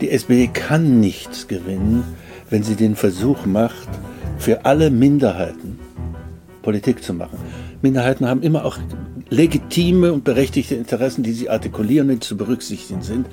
[0.00, 2.04] Die SPD kann nichts gewinnen,
[2.50, 3.88] wenn sie den Versuch macht,
[4.38, 5.78] für alle Minderheiten
[6.66, 7.38] Politik zu machen.
[7.80, 8.76] Minderheiten haben immer auch
[9.30, 13.28] legitime und berechtigte Interessen, die sie artikulieren und zu berücksichtigen sind.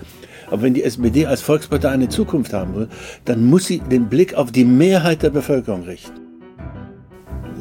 [0.52, 2.90] Aber wenn die SPD als Volkspartei eine Zukunft haben will,
[3.26, 6.20] dann muss sie den Blick auf die Mehrheit der Bevölkerung richten.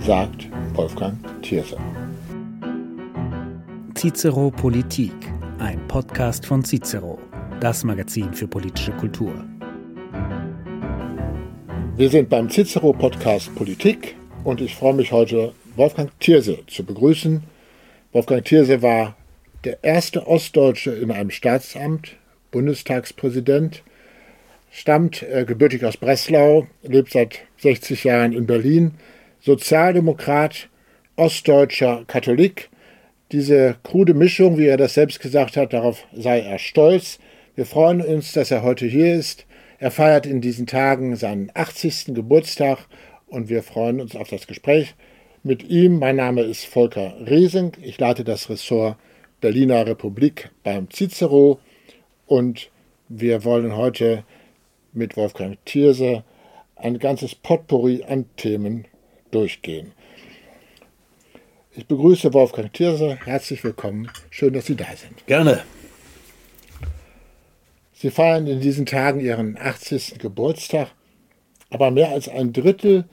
[0.07, 1.77] Sagt Wolfgang Thierse.
[3.95, 5.15] Cicero Politik,
[5.59, 7.19] ein Podcast von Cicero,
[7.63, 9.33] das Magazin für politische Kultur.
[11.97, 17.45] Wir sind beim Cicero Podcast Politik und ich freue mich heute, Wolfgang Thierse zu begrüßen.
[18.11, 19.17] Wolfgang Thierse war
[19.63, 22.17] der erste Ostdeutsche in einem Staatsamt,
[22.51, 23.85] Bundestagspräsident,
[24.73, 28.95] stammt äh, gebürtig aus Breslau, lebt seit 60 Jahren in Berlin,
[29.41, 30.69] Sozialdemokrat,
[31.15, 32.71] ostdeutscher Katholik,
[33.31, 37.21] diese krude Mischung, wie er das selbst gesagt hat, darauf sei er stolz.
[37.55, 39.45] Wir freuen uns, dass er heute hier ist.
[39.79, 42.15] Er feiert in diesen Tagen seinen 80.
[42.15, 42.79] Geburtstag
[43.27, 44.95] und wir freuen uns auf das Gespräch
[45.43, 45.99] mit ihm.
[45.99, 47.73] Mein Name ist Volker Riesing.
[47.83, 48.97] Ich leite das Ressort
[49.43, 51.61] Berliner Republik beim Cicero
[52.27, 52.71] und
[53.11, 54.25] wir wollen heute
[54.95, 56.25] mit Wolfgang Thierse
[56.77, 58.87] ein ganzes Potpourri an Themen
[59.31, 59.93] durchgehen.
[61.73, 63.19] Ich begrüße Wolfgang Thierse.
[63.27, 64.11] Herzlich willkommen.
[64.31, 65.27] Schön, dass Sie da sind.
[65.27, 65.63] Gerne.
[68.03, 70.19] Sie feiern in diesen Tagen Ihren 80.
[70.19, 70.89] Geburtstag,
[71.71, 73.05] aber mehr als ein Drittel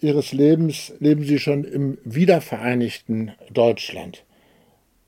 [0.00, 4.24] Ihres Lebens leben Sie schon im wiedervereinigten Deutschland.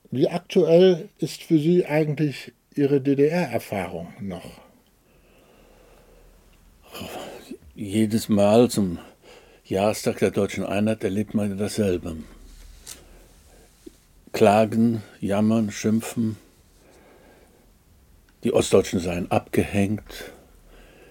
[0.09, 4.61] Wie aktuell ist für Sie eigentlich Ihre DDR-Erfahrung noch?
[7.75, 8.99] Jedes Mal zum
[9.65, 12.15] Jahrestag der deutschen Einheit erlebt man dasselbe.
[14.31, 16.37] Klagen, jammern, schimpfen.
[18.43, 20.33] Die Ostdeutschen seien abgehängt,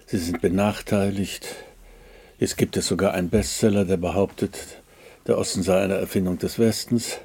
[0.05, 1.47] sie sind benachteiligt.
[2.37, 4.81] Jetzt gibt es sogar einen Bestseller, der behauptet,
[5.25, 7.17] der Osten sei eine Erfindung des Westens.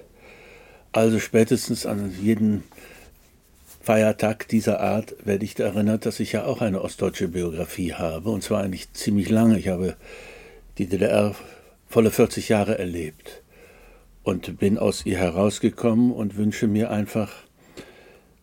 [0.92, 2.62] Also spätestens an jeden
[3.82, 8.42] Feiertag dieser Art werde ich erinnert, dass ich ja auch eine ostdeutsche Biografie habe, und
[8.42, 9.58] zwar eigentlich ziemlich lange.
[9.58, 9.96] Ich habe
[10.78, 11.34] die DDR
[11.86, 13.42] volle 40 Jahre erlebt
[14.22, 17.32] und bin aus ihr herausgekommen und wünsche mir einfach,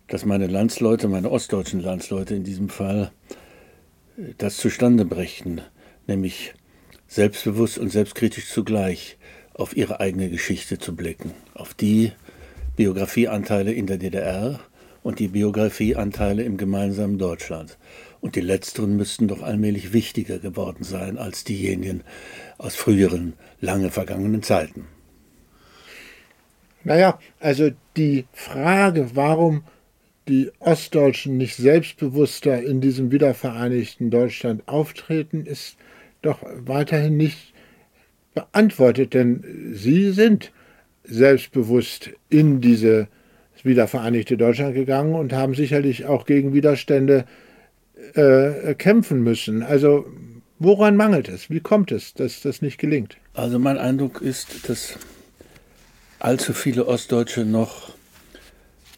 [0.08, 3.12] dass meine Landsleute, meine ostdeutschen Landsleute in diesem Fall,
[4.38, 5.62] das zustande brächten,
[6.08, 6.54] nämlich
[7.08, 9.18] selbstbewusst und selbstkritisch zugleich
[9.54, 12.12] auf ihre eigene Geschichte zu blicken, auf die
[12.76, 14.60] Biografieanteile in der DDR
[15.02, 17.78] und die Biografieanteile im gemeinsamen Deutschland.
[18.22, 22.02] Und die letzteren müssten doch allmählich wichtiger geworden sein als diejenigen
[22.58, 24.88] aus früheren, lange vergangenen Zeiten.
[26.84, 29.64] Naja, also die Frage, warum
[30.28, 35.78] die Ostdeutschen nicht selbstbewusster in diesem wiedervereinigten Deutschland auftreten, ist
[36.22, 37.54] doch weiterhin nicht
[38.34, 40.52] beantwortet, denn sie sind
[41.04, 43.08] selbstbewusst in diese
[43.64, 47.26] wiedervereinigte Deutschland gegangen und haben sicherlich auch gegen Widerstände
[48.14, 49.64] äh, kämpfen müssen.
[49.64, 50.06] Also
[50.60, 51.50] woran mangelt es?
[51.50, 53.18] Wie kommt es, dass das nicht gelingt?
[53.34, 54.98] Also mein Eindruck ist, dass
[56.20, 57.94] allzu viele Ostdeutsche noch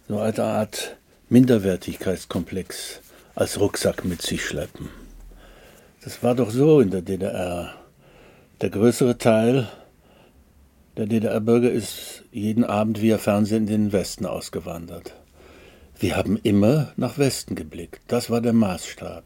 [0.08, 0.97] so eine Art
[1.30, 3.02] Minderwertigkeitskomplex
[3.36, 4.88] als Rucksack mit sich schleppen.
[6.02, 7.74] Das war doch so in der DDR.
[8.62, 9.68] Der größere Teil
[10.96, 15.16] der DDR-Bürger ist jeden Abend via Fernsehen in den Westen ausgewandert.
[16.00, 18.00] Wir haben immer nach Westen geblickt.
[18.08, 19.26] Das war der Maßstab.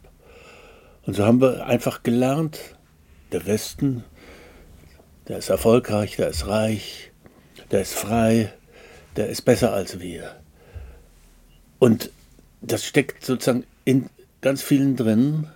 [1.05, 2.57] Und so haben wir einfach gelernt,
[3.31, 4.03] der Westen,
[5.27, 7.11] der ist erfolgreich, der ist reich,
[7.69, 8.51] der ist frei,
[9.17, 10.40] der ist besser als wir.
[11.81, 12.11] Und
[12.61, 14.11] das steckt sozusagen in
[14.41, 15.47] ganz vielen drin.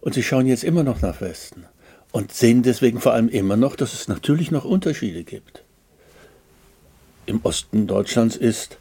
[0.00, 1.64] Und sie schauen jetzt immer noch nach Westen
[2.10, 5.62] und sehen deswegen vor allem immer noch, dass es natürlich noch Unterschiede gibt.
[7.26, 8.78] Im Osten Deutschlands ist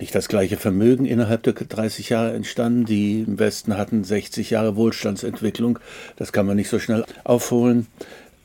[0.00, 2.86] nicht das gleiche Vermögen innerhalb der 30 Jahre entstanden.
[2.86, 5.78] Die im Westen hatten 60 Jahre Wohlstandsentwicklung.
[6.16, 7.86] Das kann man nicht so schnell aufholen.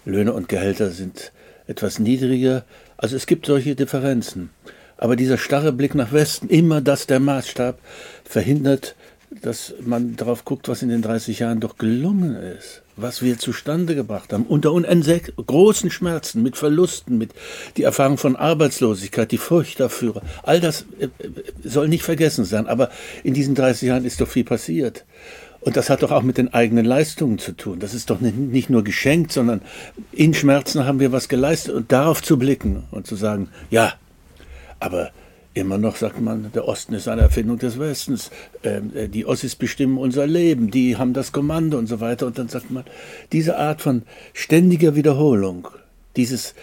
[0.06, 1.32] Löhne und Gehälter sind
[1.66, 2.64] etwas niedriger.
[2.96, 4.52] Also es gibt solche Differenzen.
[5.00, 7.80] Aber dieser starre Blick nach Westen, immer das der Maßstab,
[8.26, 8.96] verhindert,
[9.42, 13.96] dass man darauf guckt, was in den 30 Jahren doch gelungen ist, was wir zustande
[13.96, 17.32] gebracht haben, unter großen Schmerzen, mit Verlusten, mit
[17.78, 20.22] die Erfahrung von Arbeitslosigkeit, die Furcht dafür.
[20.44, 21.10] All das äh, äh,
[21.64, 22.90] soll nicht vergessen sein, aber
[23.24, 25.06] in diesen 30 Jahren ist doch viel passiert.
[25.62, 27.80] Und das hat doch auch mit den eigenen Leistungen zu tun.
[27.80, 29.62] Das ist doch nicht nur geschenkt, sondern
[30.12, 33.94] in Schmerzen haben wir was geleistet und darauf zu blicken und zu sagen, ja,
[34.80, 35.12] aber
[35.56, 38.30] Immer noch sagt man, der Osten ist eine Erfindung des Westens.
[38.64, 42.28] Ähm, äh, die Ossis bestimmen unser Leben, die haben das Kommando und so weiter.
[42.28, 42.84] Und dann sagt man,
[43.32, 44.04] diese Art von
[44.34, 45.68] ständiger Wiederholung,
[46.16, 46.54] dieses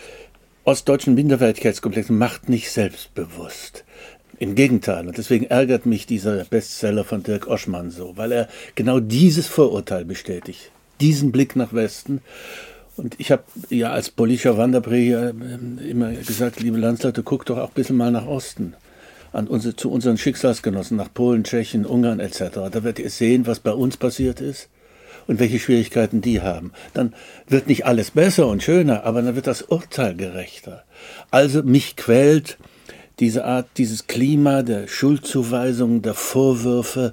[0.65, 3.85] ostdeutschen Minderwertigkeitskomplex macht nicht selbstbewusst.
[4.39, 5.09] Im Gegenteil.
[5.09, 10.05] Und deswegen ärgert mich dieser Bestseller von Dirk Oschmann so, weil er genau dieses Vorurteil
[10.05, 10.71] bestätigt.
[11.01, 12.23] Diesen Blick nach Westen.
[12.97, 17.69] Und ich habe ja als politischer Wanderprediger ähm, immer gesagt, liebe Landsleute, guckt doch auch
[17.69, 18.75] ein bisschen mal nach Osten.
[19.33, 22.39] An unsere, zu unseren Schicksalsgenossen, nach Polen, Tschechien, Ungarn etc.
[22.71, 24.71] Da werdet ihr sehen, was bei uns passiert ist
[25.27, 26.73] und welche Schwierigkeiten die haben.
[26.95, 27.13] Dann
[27.47, 30.85] wird nicht alles besser und schöner, aber dann wird das Urteil gerechter.
[31.31, 32.57] Also mich quält
[33.19, 37.13] diese Art, dieses Klima der Schuldzuweisung, der Vorwürfe,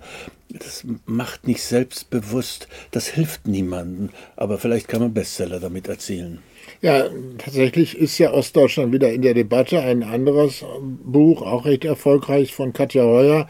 [0.49, 4.09] das macht nicht selbstbewusst, das hilft niemandem.
[4.35, 6.39] Aber vielleicht kann man Bestseller damit erzielen.
[6.81, 7.05] Ja,
[7.37, 9.79] tatsächlich ist ja Ostdeutschland wieder in der Debatte.
[9.81, 13.47] Ein anderes Buch, auch recht erfolgreich von Katja Heuer,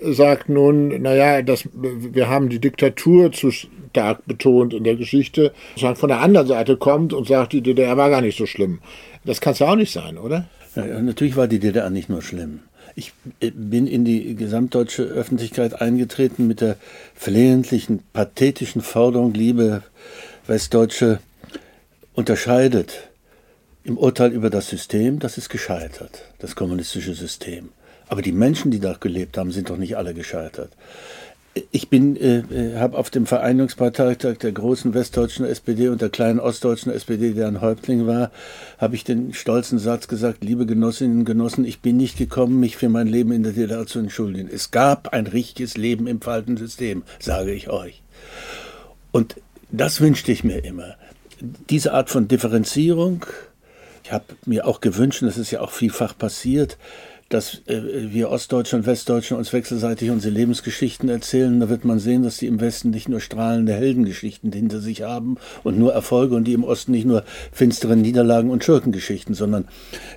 [0.00, 5.52] sagt nun, naja, das, wir haben die Diktatur zu stark betont in der Geschichte,
[5.94, 8.80] von der anderen Seite kommt und sagt, die DDR war gar nicht so schlimm.
[9.24, 10.48] Das kann es ja auch nicht sein, oder?
[10.76, 12.60] Ja, natürlich war die DDR nicht nur schlimm.
[12.94, 16.76] Ich äh, bin in die gesamtdeutsche Öffentlichkeit eingetreten mit der
[17.14, 19.82] flehentlichen, pathetischen Forderung, liebe
[20.46, 21.20] Westdeutsche,
[22.14, 23.08] unterscheidet
[23.82, 27.70] im Urteil über das System, das ist gescheitert, das kommunistische System.
[28.08, 30.70] Aber die Menschen, die da gelebt haben, sind doch nicht alle gescheitert.
[31.70, 36.40] Ich bin, äh, äh habe auf dem Vereinigungsparteitag der großen westdeutschen SPD und der kleinen
[36.40, 38.32] ostdeutschen SPD, deren Häuptling war,
[38.78, 42.76] habe ich den stolzen Satz gesagt, liebe Genossinnen und Genossen, ich bin nicht gekommen, mich
[42.76, 44.48] für mein Leben in der DDR zu entschuldigen.
[44.52, 48.02] Es gab ein richtiges Leben im falschen System, sage ich euch.
[49.12, 49.36] Und
[49.70, 50.96] das wünschte ich mir immer.
[51.70, 53.26] Diese Art von Differenzierung,
[54.02, 56.78] ich habe mir auch gewünscht, das ist ja auch vielfach passiert,
[57.34, 62.22] dass äh, wir Ostdeutsche und Westdeutsche uns wechselseitig unsere Lebensgeschichten erzählen, da wird man sehen,
[62.22, 66.44] dass die im Westen nicht nur strahlende Heldengeschichten hinter sich haben und nur Erfolge und
[66.44, 69.66] die im Osten nicht nur finstere Niederlagen und Schurkengeschichten, sondern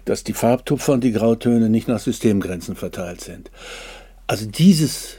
[0.05, 3.49] dass die Farbtupfer und die Grautöne nicht nach Systemgrenzen verteilt sind.
[4.27, 5.15] Also dieses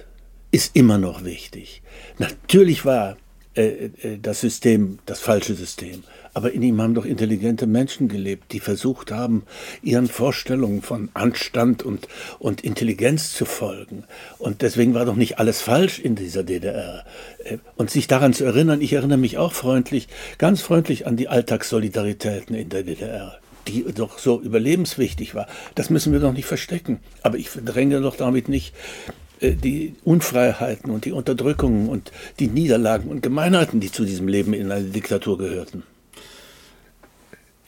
[0.52, 1.82] ist immer noch wichtig.
[2.18, 3.16] Natürlich war
[3.54, 6.04] äh, äh, das System das falsche System.
[6.34, 9.44] Aber in ihm haben doch intelligente Menschen gelebt, die versucht haben,
[9.82, 12.08] ihren Vorstellungen von Anstand und,
[12.38, 14.04] und Intelligenz zu folgen.
[14.38, 17.04] Und deswegen war doch nicht alles falsch in dieser DDR.
[17.44, 20.08] Äh, und sich daran zu erinnern, ich erinnere mich auch freundlich,
[20.38, 25.46] ganz freundlich an die Alltagssolidaritäten in der DDR die doch so überlebenswichtig war.
[25.74, 27.00] Das müssen wir doch nicht verstecken.
[27.22, 28.74] Aber ich verdränge doch damit nicht
[29.40, 34.52] äh, die Unfreiheiten und die Unterdrückungen und die Niederlagen und Gemeinheiten, die zu diesem Leben
[34.54, 35.82] in einer Diktatur gehörten.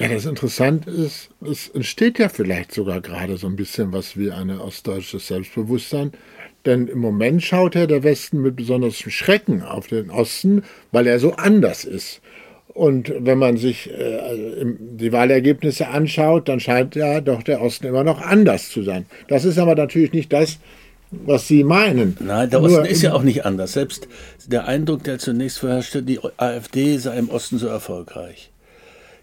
[0.01, 4.31] Ja, das Interessante ist, es entsteht ja vielleicht sogar gerade so ein bisschen was wie
[4.31, 6.13] ein ostdeutsches Selbstbewusstsein.
[6.65, 11.19] Denn im Moment schaut ja der Westen mit besonderem Schrecken auf den Osten, weil er
[11.19, 12.23] so anders ist.
[12.69, 18.05] Und wenn man sich äh, die Wahlergebnisse anschaut, dann scheint ja doch der Osten immer
[18.05, 19.05] noch anders zu sein.
[19.29, 20.59] Das ist aber natürlich nicht das,
[21.11, 22.17] was Sie meinen.
[22.21, 23.75] Nein, der Osten Nur, ist ja auch nicht anders.
[23.75, 24.09] Selbst
[24.47, 28.50] der Eindruck, der zunächst vorherrschte, die AfD sei im Osten so erfolgreich.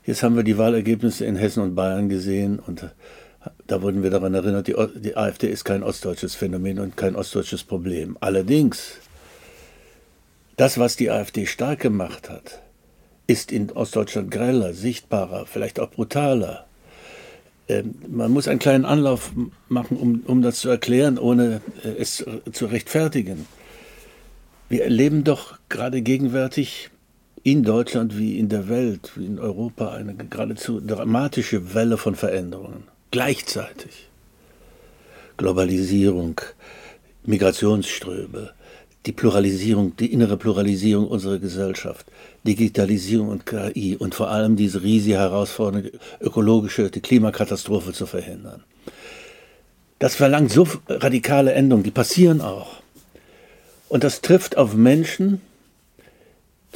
[0.07, 2.87] Jetzt haben wir die Wahlergebnisse in Hessen und Bayern gesehen und äh,
[3.67, 7.65] da wurden wir daran erinnert, die, die AfD ist kein ostdeutsches Phänomen und kein ostdeutsches
[7.65, 8.15] Problem.
[8.21, 8.93] Allerdings,
[10.55, 12.61] das, was die AfD stark gemacht hat,
[13.27, 16.67] ist in Ostdeutschland greller, sichtbarer, vielleicht auch brutaler.
[17.67, 19.33] Ähm, man muss einen kleinen Anlauf
[19.67, 23.45] machen, um, um das zu erklären, ohne äh, es zu rechtfertigen.
[24.69, 26.91] Wir erleben doch gerade gegenwärtig
[27.43, 32.83] in Deutschland wie in der Welt, wie in Europa, eine geradezu dramatische Welle von Veränderungen.
[33.11, 34.07] Gleichzeitig.
[35.37, 36.41] Globalisierung,
[37.25, 38.51] Migrationsströme,
[39.05, 42.05] die Pluralisierung, die innere Pluralisierung unserer Gesellschaft,
[42.45, 45.89] Digitalisierung und KI und vor allem diese riesige Herausforderung,
[46.19, 48.63] ökologische, die Klimakatastrophe zu verhindern.
[49.99, 52.81] Das verlangt so radikale Änderungen, die passieren auch.
[53.89, 55.41] Und das trifft auf Menschen,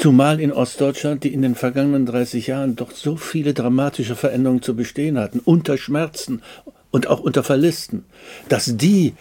[0.01, 4.75] Zumal in Ostdeutschland, die in den vergangenen 30 Jahren doch so viele dramatische Veränderungen zu
[4.75, 6.41] bestehen hatten, unter Schmerzen
[6.89, 8.05] und auch unter Verlusten,
[8.49, 9.13] dass die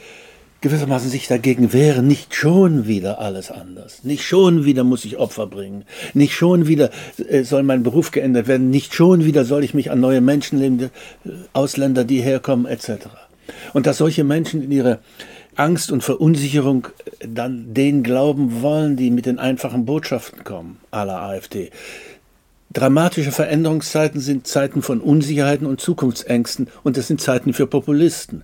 [0.62, 5.46] gewissermaßen sich dagegen wehren, nicht schon wieder alles anders, nicht schon wieder muss ich Opfer
[5.46, 5.84] bringen,
[6.14, 6.88] nicht schon wieder
[7.28, 10.58] äh, soll mein Beruf geändert werden, nicht schon wieder soll ich mich an neue Menschen
[10.58, 10.88] leben, äh,
[11.52, 13.08] Ausländer, die herkommen, etc.
[13.74, 15.00] Und dass solche Menschen in ihre
[15.60, 16.88] Angst und Verunsicherung
[17.20, 21.70] dann den glauben wollen, die mit den einfachen Botschaften kommen, aller AfD.
[22.72, 28.42] Dramatische Veränderungszeiten sind Zeiten von Unsicherheiten und Zukunftsängsten und es sind Zeiten für Populisten.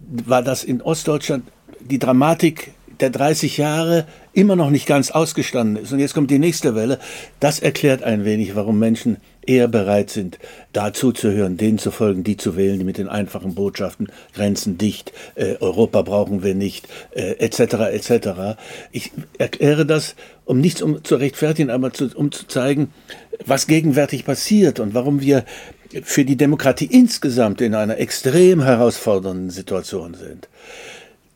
[0.00, 1.44] war das in Ostdeutschland
[1.80, 5.92] die Dramatik der 30 Jahre immer noch nicht ganz ausgestanden ist.
[5.92, 6.98] Und jetzt kommt die nächste Welle.
[7.40, 10.38] Das erklärt ein wenig, warum Menschen eher bereit sind,
[10.72, 14.78] dazu zu hören, denen zu folgen, die zu wählen, die mit den einfachen Botschaften Grenzen
[14.78, 17.60] dicht, äh, Europa brauchen wir nicht, äh, etc.
[17.92, 18.58] etc.
[18.90, 22.92] Ich erkläre das, um nichts um zu rechtfertigen, aber zu, um zu zeigen,
[23.44, 25.44] was gegenwärtig passiert und warum wir
[26.02, 30.48] für die Demokratie insgesamt in einer extrem herausfordernden Situation sind.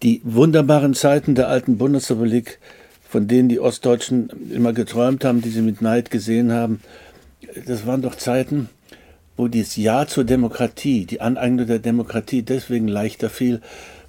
[0.03, 2.61] Die wunderbaren Zeiten der alten Bundesrepublik,
[3.09, 6.81] von denen die Ostdeutschen immer geträumt haben, die sie mit Neid gesehen haben,
[7.67, 8.69] das waren doch Zeiten,
[9.37, 13.61] wo dieses Ja zur Demokratie, die Aneignung der Demokratie deswegen leichter fiel,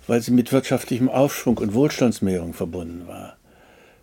[0.06, 3.38] weil sie mit wirtschaftlichem Aufschwung und Wohlstandsmehrung verbunden war.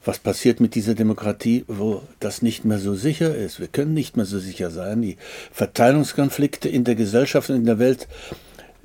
[0.04, 3.58] Was passiert mit dieser Demokratie, wo das nicht mehr so sicher ist?
[3.58, 5.02] Wir können nicht mehr so sicher sein.
[5.02, 5.16] Die
[5.52, 8.06] Verteilungskonflikte in der Gesellschaft und in der Welt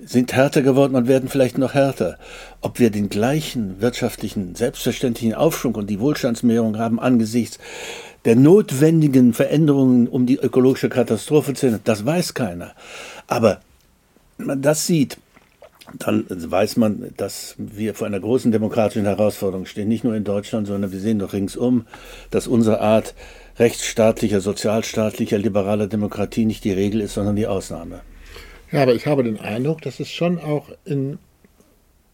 [0.04, 2.18] sind härter geworden und werden vielleicht noch härter.
[2.62, 7.60] Ob wir den gleichen wirtschaftlichen, selbstverständlichen Aufschwung und die Wohlstandsmehrung haben angesichts
[8.26, 12.74] der notwendigen Veränderungen, um die ökologische Katastrophe zu ändern, das weiß keiner.
[13.28, 13.62] Aber
[14.38, 15.18] wenn man das sieht,
[15.98, 20.68] dann weiß man, dass wir vor einer großen demokratischen Herausforderung stehen, nicht nur in Deutschland,
[20.68, 21.86] sondern wir sehen doch ringsum,
[22.30, 23.14] dass unsere Art
[23.58, 28.02] rechtsstaatlicher, sozialstaatlicher, liberaler Demokratie nicht die Regel ist, sondern die Ausnahme.
[28.72, 31.20] Ja, aber ich habe den Eindruck, dass es schon auch in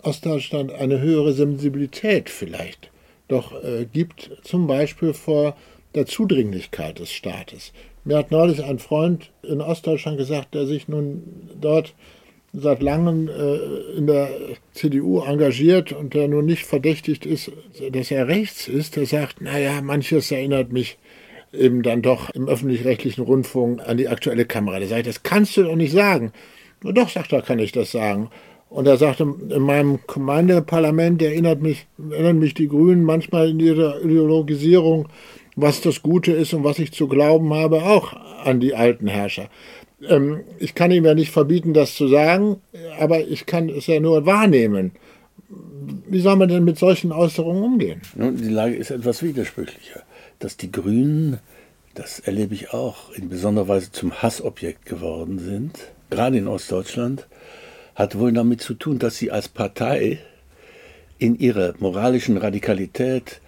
[0.01, 2.91] Ostdeutschland eine höhere Sensibilität vielleicht
[3.27, 5.55] doch äh, gibt, zum Beispiel vor
[5.95, 7.73] der Zudringlichkeit des Staates.
[8.05, 11.23] Mir hat neulich ein Freund in Ostdeutschland gesagt, der sich nun
[11.59, 11.93] dort
[12.53, 14.29] seit langem äh, in der
[14.73, 17.51] CDU engagiert und der nun nicht verdächtigt ist,
[17.91, 20.97] dass er rechts ist, der sagt, naja, manches erinnert mich
[21.53, 24.79] eben dann doch im öffentlich-rechtlichen Rundfunk an die aktuelle Kamera.
[24.79, 26.31] Da sage ich, das kannst du doch nicht sagen.
[26.83, 28.29] Und doch, sagt er, kann ich das sagen.
[28.69, 34.01] Und er sagte, in meinem Gemeindeparlament erinnert mich, erinnern mich die Grünen manchmal in ihrer
[34.03, 35.07] Ideologisierung,
[35.55, 38.13] was das Gute ist und was ich zu glauben habe, auch
[38.43, 39.49] an die alten Herrscher.
[40.07, 42.57] Ähm, ich kann ihm ja nicht verbieten, das zu sagen,
[42.99, 44.91] aber ich kann es ja nur wahrnehmen.
[46.09, 48.01] Wie soll man denn mit solchen Äußerungen umgehen?
[48.15, 50.03] Nun, die Lage ist etwas widersprüchlicher
[50.39, 51.39] dass die Grünen,
[51.93, 55.77] das erlebe ich auch, in besonderer Weise zum Hassobjekt geworden sind,
[56.09, 57.27] gerade in Ostdeutschland,
[57.95, 60.19] hat wohl damit zu tun, dass sie als Partei
[61.17, 63.41] in ihrer moralischen Radikalität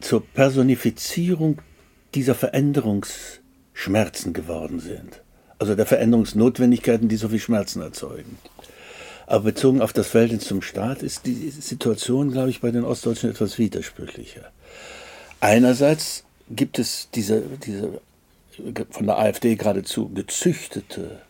[0.00, 1.58] zur Personifizierung
[2.14, 5.22] dieser Veränderungsschmerzen geworden sind.
[5.58, 8.38] Also der Veränderungsnotwendigkeiten, die so viel Schmerzen erzeugen.
[9.26, 13.30] Aber bezogen auf das Verhältnis zum Staat ist die Situation, glaube ich, bei den Ostdeutschen
[13.30, 14.52] etwas widersprüchlicher.
[15.46, 18.00] Einerseits gibt es diese, diese
[18.90, 21.20] von der AfD geradezu gezüchtete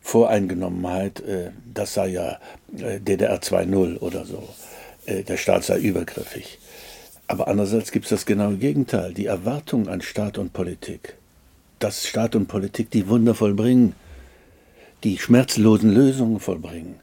[0.00, 2.40] Voreingenommenheit, äh, das sei ja
[2.76, 4.48] äh, DDR 2.0 oder so,
[5.06, 6.58] äh, der Staat sei übergriffig.
[7.28, 11.14] Aber andererseits gibt es das genaue Gegenteil, die Erwartung an Staat und Politik,
[11.78, 13.94] dass Staat und Politik die Wunder vollbringen,
[15.04, 16.98] die schmerzlosen Lösungen vollbringen,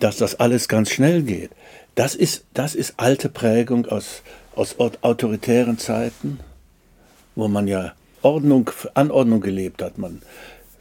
[0.00, 1.50] dass das alles ganz schnell geht.
[1.96, 4.22] Das ist, das ist alte Prägung aus,
[4.58, 6.40] aus autoritären Zeiten,
[7.36, 9.98] wo man ja Ordnung, Anordnung gelebt hat.
[9.98, 10.20] Man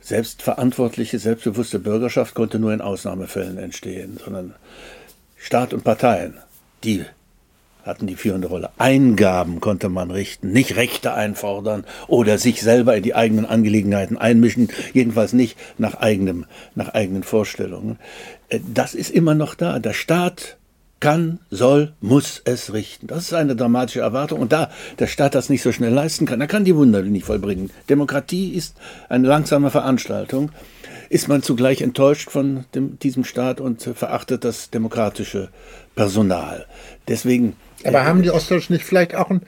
[0.02, 4.56] selbstverantwortliche, selbstbewusste Bürgerschaft konnte nur in Ausnahmefällen entstehen, sondern
[5.38, 6.34] Staat und Parteien,
[6.84, 7.06] die
[7.84, 8.72] hatten die führende Rolle.
[8.80, 14.70] Eingaben konnte man richten, nicht Rechte einfordern oder sich selber in die eigenen Angelegenheiten einmischen,
[14.94, 18.00] jedenfalls nicht nach, eigenem, nach eigenen Vorstellungen.
[18.50, 19.78] Äh, das ist immer noch da.
[19.78, 20.58] Der Staat
[21.00, 23.08] kann, soll, muss es richten.
[23.08, 24.40] Das ist eine dramatische Erwartung.
[24.40, 27.26] Und da der Staat das nicht so schnell leisten kann, er kann die Wunder nicht
[27.26, 27.70] vollbringen.
[27.90, 28.78] Demokratie ist
[29.10, 30.52] eine langsame Veranstaltung.
[31.10, 35.50] Ist man zugleich enttäuscht von dem, diesem Staat und verachtet das demokratische
[35.96, 36.66] Personal.
[37.08, 37.56] Deswegen.
[37.86, 39.42] Aber äh, haben die Ostdeutschen nicht vielleicht auch ein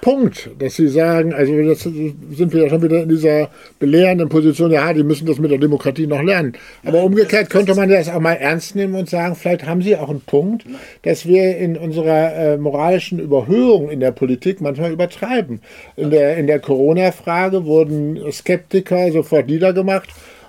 [0.00, 4.70] Punkt, dass sie sagen, also jetzt sind wir ja schon wieder in dieser belehrenden Position,
[4.70, 6.54] ja, die müssen das mit der Demokratie noch lernen.
[6.84, 10.08] Aber umgekehrt könnte man das auch mal ernst nehmen und sagen, vielleicht haben sie auch
[10.08, 10.64] einen Punkt,
[11.02, 15.60] dass wir in unserer äh, moralischen Überhöhung in der Politik manchmal übertreiben.
[15.96, 20.08] In der, in der Corona-Frage wurden Skeptiker sofort niedergemacht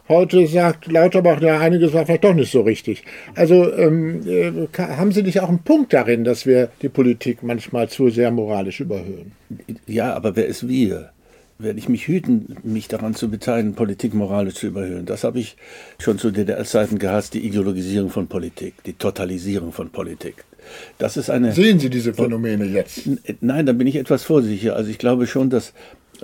[0.10, 3.04] Heute sagt Lauterbach, ja, einiges war vielleicht doch nicht so richtig.
[3.36, 7.90] Also ähm, äh, haben Sie nicht auch einen Punkt darin, dass wir die Politik manchmal
[7.90, 9.34] zu sehr moralisch überhöhen?
[9.86, 11.12] Ja, aber wer ist wir?
[11.60, 15.06] Werde ich mich hüten, mich daran zu beteiligen, Politik moralisch zu überhöhen.
[15.06, 15.58] Das habe ich
[16.00, 20.44] schon zu DDR-Zeiten gehasst, die Ideologisierung von Politik, die Totalisierung von Politik.
[20.98, 21.52] Das ist eine.
[21.52, 23.08] Sehen Sie diese Phänomene jetzt?
[23.42, 24.76] Nein, da bin ich etwas vorsichtiger.
[24.76, 25.74] Also ich glaube schon, dass,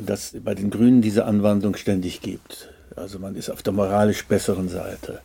[0.04, 2.70] dass bei den Grünen diese Anwandlung ständig gibt.
[2.96, 5.22] Also man ist auf der moralisch besseren Seite.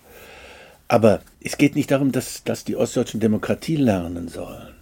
[0.89, 4.75] Aber es geht nicht darum, dass, dass die Ostdeutschen Demokratie lernen sollen.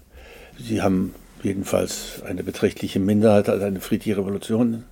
[0.59, 4.85] Sie haben jedenfalls eine beträchtliche Minderheit, also eine friedliche Revolution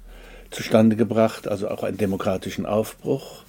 [0.50, 3.44] zustande gebracht, also auch einen demokratischen Aufbruch.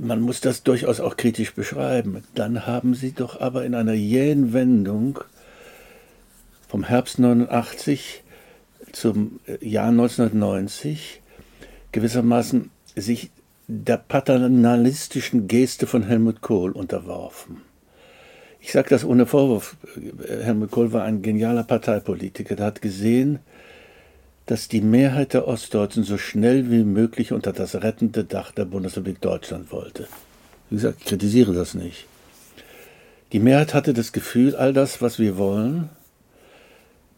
[0.00, 2.22] Man muss das durchaus auch kritisch beschreiben.
[2.34, 5.18] Dann haben sie doch aber in einer jähen Wendung
[6.68, 8.22] vom Herbst 89
[8.92, 11.20] zum Jahr 1990
[11.92, 13.30] gewissermaßen sich
[13.68, 17.62] der paternalistischen Geste von Helmut Kohl unterworfen.
[18.60, 19.76] Ich sage das ohne Vorwurf.
[20.42, 22.54] Helmut Kohl war ein genialer Parteipolitiker.
[22.54, 23.40] Der hat gesehen,
[24.46, 29.20] dass die Mehrheit der Ostdeutschen so schnell wie möglich unter das rettende Dach der Bundesrepublik
[29.20, 30.06] Deutschland wollte.
[30.70, 32.06] Wie gesagt, ich kritisiere das nicht.
[33.32, 35.88] Die Mehrheit hatte das Gefühl, all das, was wir wollen,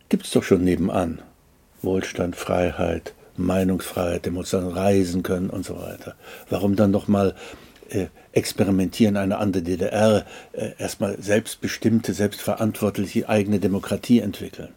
[0.09, 1.21] gibt es doch schon nebenan.
[1.83, 6.15] Wohlstand, Freiheit, Meinungsfreiheit, Emotionen reisen können und so weiter.
[6.51, 7.35] Warum dann noch mal
[7.91, 14.71] äh, experimentieren, eine andere DDR, äh, erstmal selbstbestimmte, selbstverantwortliche eigene Demokratie entwickeln?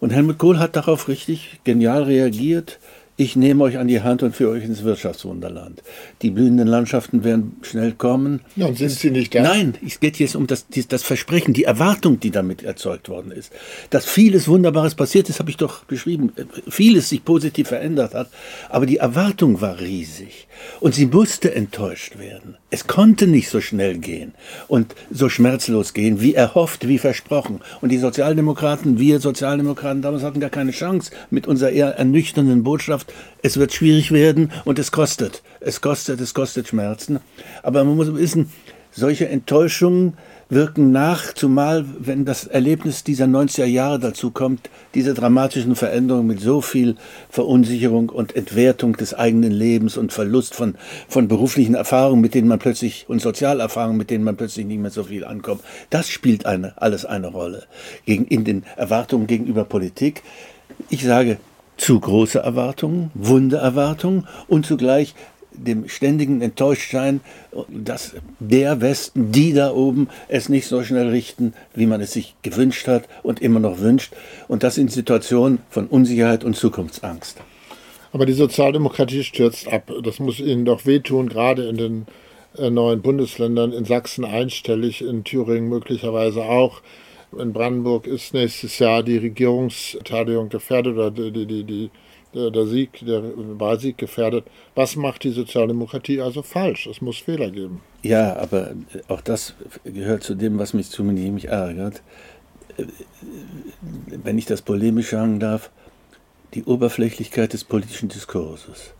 [0.00, 2.80] Und Helmut Kohl hat darauf richtig genial reagiert,
[3.16, 5.82] ich nehme euch an die Hand und führe euch ins Wirtschaftswunderland.
[6.22, 8.40] Die blühenden Landschaften werden schnell kommen.
[8.56, 9.42] Ja, und sind sie nicht da?
[9.42, 13.52] Nein, es geht jetzt um das, das Versprechen, die Erwartung, die damit erzeugt worden ist.
[13.90, 16.32] Dass vieles Wunderbares passiert ist, habe ich doch beschrieben.
[16.68, 18.30] Vieles sich positiv verändert hat.
[18.70, 20.48] Aber die Erwartung war riesig.
[20.80, 22.56] Und sie musste enttäuscht werden.
[22.70, 24.34] Es konnte nicht so schnell gehen
[24.68, 27.60] und so schmerzlos gehen, wie erhofft, wie versprochen.
[27.80, 33.12] Und die Sozialdemokraten, wir Sozialdemokraten damals hatten gar keine Chance mit unserer eher ernüchternden Botschaft,
[33.42, 35.42] es wird schwierig werden und es kostet.
[35.60, 37.20] Es kostet, es kostet Schmerzen.
[37.62, 38.50] Aber man muss wissen,
[38.92, 40.14] solche Enttäuschungen
[40.48, 46.40] wirken nach, zumal wenn das Erlebnis dieser 90er Jahre dazu kommt, diese dramatischen Veränderungen mit
[46.40, 46.96] so viel
[47.30, 50.74] Verunsicherung und Entwertung des eigenen Lebens und Verlust von,
[51.08, 54.90] von beruflichen Erfahrungen, mit denen man plötzlich, und Sozialerfahrungen, mit denen man plötzlich nicht mehr
[54.90, 55.62] so viel ankommt.
[55.88, 57.64] Das spielt eine, alles eine Rolle
[58.04, 60.22] gegen, in den Erwartungen gegenüber Politik.
[60.90, 61.38] Ich sage,
[61.78, 65.14] zu große Erwartungen, Wundererwartungen und zugleich
[65.54, 67.20] dem ständigen Enttäuschtsein,
[67.68, 72.34] dass der Westen, die da oben, es nicht so schnell richten, wie man es sich
[72.42, 74.12] gewünscht hat und immer noch wünscht.
[74.48, 77.38] Und das in Situationen von Unsicherheit und Zukunftsangst.
[78.12, 79.90] Aber die Sozialdemokratie stürzt ab.
[80.02, 82.06] Das muss ihnen doch wehtun, gerade in den
[82.58, 86.82] äh, neuen Bundesländern, in Sachsen einstellig, in Thüringen möglicherweise auch.
[87.38, 91.90] In Brandenburg ist nächstes Jahr die Regierungsteilung gefährdet oder die, die, die
[92.34, 93.22] der Sieg, der
[93.58, 94.44] Wahlsieg gefährdet.
[94.74, 96.86] Was macht die Sozialdemokratie also falsch?
[96.86, 97.80] Es muss Fehler geben.
[98.02, 98.72] Ja, aber
[99.08, 102.02] auch das gehört zu dem, was mich zunehmend ärgert.
[103.80, 105.70] Wenn ich das polemisch sagen darf,
[106.54, 108.94] die Oberflächlichkeit des politischen Diskurses.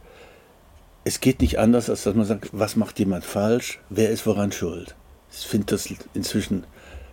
[1.05, 4.53] Es geht nicht anders, als dass man sagt, was macht jemand falsch, wer ist woran
[4.53, 4.95] schuld.
[5.33, 6.65] Ich finde das inzwischen,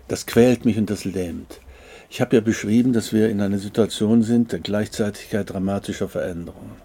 [0.07, 1.59] das quält mich und das lähmt.
[2.09, 6.77] Ich habe ja beschrieben, dass wir in einer Situation sind der Gleichzeitigkeit dramatischer Veränderungen.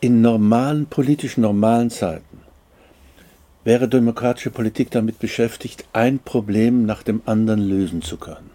[0.00, 2.40] In normalen, politisch normalen Zeiten
[3.64, 8.50] wäre demokratische Politik damit beschäftigt, ein Problem nach dem anderen lösen zu können.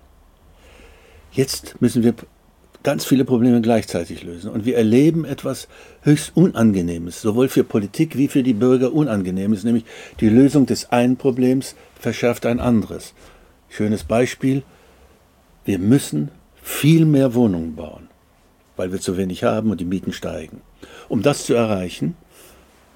[1.32, 2.14] Jetzt müssen wir
[2.84, 4.52] ganz viele Probleme gleichzeitig lösen.
[4.52, 5.68] Und wir erleben etwas
[6.04, 9.84] höchst Unangenehmes, sowohl für Politik wie für die Bürger Unangenehmes, nämlich
[10.22, 13.14] die Lösung des einen Problems verschärft ein anderes.
[13.68, 14.64] Schönes Beispiel,
[15.70, 16.32] wir müssen
[16.64, 18.08] viel mehr Wohnungen bauen,
[18.76, 20.62] weil wir zu wenig haben und die Mieten steigen.
[21.10, 22.18] Um das zu erreichen,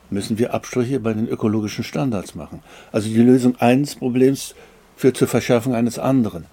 [0.09, 2.63] müssen wir Abstriche bei den ökologischen Standards machen.
[2.91, 4.55] Also die Lösung eines Problems
[4.95, 6.45] führt zur Verschärfung eines anderen.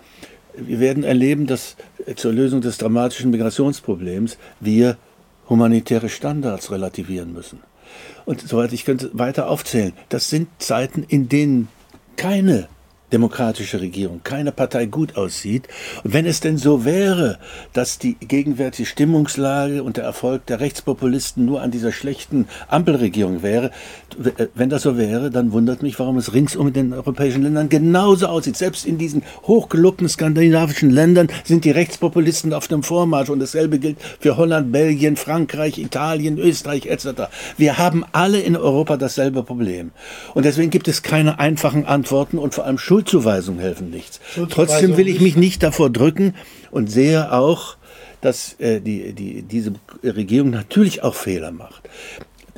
[0.54, 1.76] Wir werden erleben, dass
[2.16, 4.98] zur Lösung des dramatischen Migrationsproblems wir
[5.48, 7.60] humanitäre Standards relativieren müssen.
[8.26, 11.68] Und soweit ich könnte weiter aufzählen, das sind Zeiten, in denen
[12.16, 12.68] keine
[13.12, 15.68] demokratische Regierung, keine Partei gut aussieht.
[16.04, 17.38] Und wenn es denn so wäre,
[17.72, 23.70] dass die gegenwärtige Stimmungslage und der Erfolg der Rechtspopulisten nur an dieser schlechten Ampelregierung wäre,
[24.54, 28.26] wenn das so wäre, dann wundert mich, warum es ringsum in den europäischen Ländern genauso
[28.26, 28.56] aussieht.
[28.56, 33.98] Selbst in diesen hochgelobten skandinavischen Ländern sind die Rechtspopulisten auf dem Vormarsch und dasselbe gilt
[34.18, 37.28] für Holland, Belgien, Frankreich, Italien, Österreich etc.
[37.56, 39.90] Wir haben alle in Europa dasselbe Problem.
[40.34, 44.20] Und deswegen gibt es keine einfachen Antworten und vor allem Schuld Schuldzuweisungen helfen nichts.
[44.50, 46.34] Trotzdem will ich mich nicht davor drücken
[46.70, 47.76] und sehe auch,
[48.20, 49.72] dass äh, die, die, diese
[50.04, 51.88] Regierung natürlich auch Fehler macht.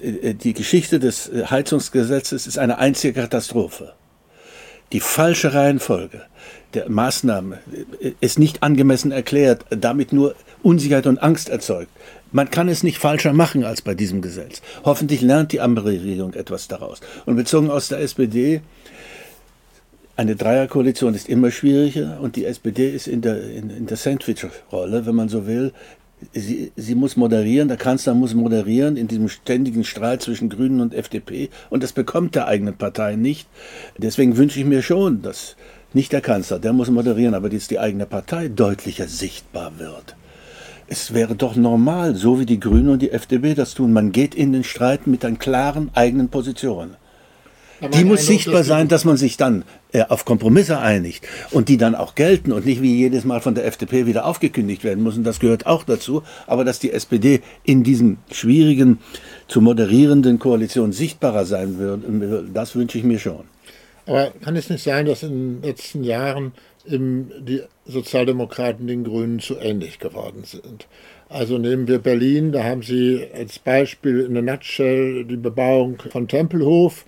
[0.03, 3.93] Äh, äh, die Geschichte des äh, Heizungsgesetzes ist eine einzige Katastrophe.
[4.91, 6.23] Die falsche Reihenfolge
[6.75, 7.59] der Maßnahmen
[8.21, 11.91] ist nicht angemessen erklärt, damit nur Unsicherheit und Angst erzeugt.
[12.31, 14.63] Man kann es nicht falscher machen als bei diesem Gesetz.
[14.85, 17.01] Hoffentlich lernt die Ampelregierung etwas daraus.
[17.27, 18.63] Und bezogen aus der SPD
[20.17, 25.07] eine Dreierkoalition ist immer schwieriger und die SPD ist in der, in, in der Sandwich-Rolle,
[25.07, 25.73] wenn man so will.
[26.33, 30.95] Sie, sie muss moderieren, der Kanzler muss moderieren in diesem ständigen Streit zwischen Grünen und
[30.95, 33.49] FDP und das bekommt der eigenen Partei nicht.
[33.99, 35.57] Deswegen wünsche ich mir schon, dass
[35.95, 40.15] nicht der Kanzler, der muss moderieren, aber dass die eigene Partei deutlicher sichtbar wird.
[40.87, 43.93] Es wäre doch normal, so wie die Grünen und die FDP das tun.
[43.93, 46.97] Man geht in den Streit mit einer klaren eigenen Position.
[47.89, 51.95] Die muss sichtbar sein, dass man sich dann äh, auf Kompromisse einigt und die dann
[51.95, 55.25] auch gelten und nicht wie jedes Mal von der FDP wieder aufgekündigt werden müssen.
[55.25, 56.23] Das gehört auch dazu.
[56.47, 58.99] Aber dass die SPD in diesen schwierigen,
[59.49, 62.03] zu moderierenden Koalitionen sichtbarer sein wird,
[62.55, 63.45] das wünsche ich mir schon.
[64.07, 66.53] Aber kann es nicht sein, dass in den letzten Jahren
[66.85, 70.87] die Sozialdemokraten den Grünen zu ähnlich geworden sind?
[71.29, 76.29] Also nehmen wir Berlin, da haben sie als Beispiel in der Nutshell die Bebauung von
[76.29, 77.07] Tempelhof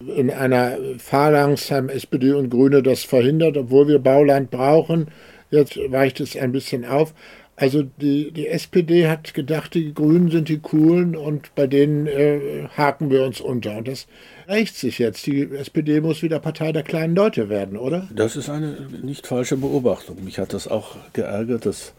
[0.00, 5.08] in einer Phalanx haben SPD und Grüne das verhindert, obwohl wir Bauland brauchen.
[5.50, 7.14] Jetzt weicht es ein bisschen auf.
[7.56, 12.66] Also die, die SPD hat gedacht, die Grünen sind die Coolen und bei denen äh,
[12.76, 13.76] haken wir uns unter.
[13.76, 14.08] Und das
[14.48, 15.24] rächt sich jetzt.
[15.26, 18.08] Die SPD muss wieder Partei der kleinen Leute werden, oder?
[18.14, 20.24] Das ist eine nicht falsche Beobachtung.
[20.24, 21.94] Mich hat das auch geärgert, dass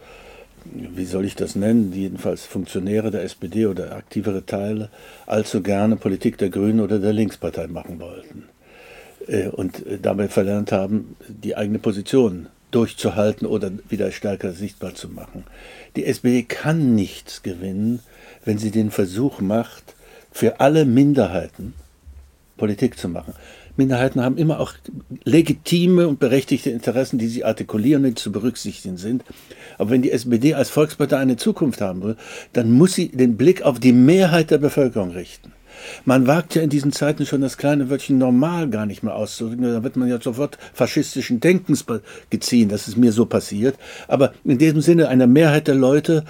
[0.74, 4.90] wie soll ich das nennen, jedenfalls Funktionäre der SPD oder aktivere Teile
[5.26, 8.44] allzu gerne Politik der Grünen oder der Linkspartei machen wollten
[9.28, 15.08] äh, und äh, dabei verlernt haben, die eigene Position durchzuhalten oder wieder stärker sichtbar zu
[15.08, 15.46] machen.
[15.96, 18.00] Die SPD kann nichts gewinnen,
[18.44, 19.96] wenn sie den Versuch macht,
[20.32, 21.74] für alle Minderheiten
[22.58, 23.34] Politik zu machen.
[23.78, 24.74] Minderheiten haben immer auch
[25.24, 29.24] legitime und berechtigte Interessen, die sie artikulieren und zu berücksichtigen sind.
[29.78, 32.16] Aber wenn die SPD als Volkspartei eine Zukunft haben will,
[32.54, 35.52] dann muss sie den Blick auf die Mehrheit der Bevölkerung richten.
[36.06, 39.64] Man wagt ja in diesen Zeiten schon das kleine Wörtchen normal gar nicht mehr auszudrücken.
[39.64, 41.86] Da wird man ja sofort faschistischen Denkens
[42.30, 42.70] geziehen.
[42.70, 43.76] Das ist mir so passiert.
[44.08, 46.24] Aber in diesem Sinne einer Mehrheit der Leute,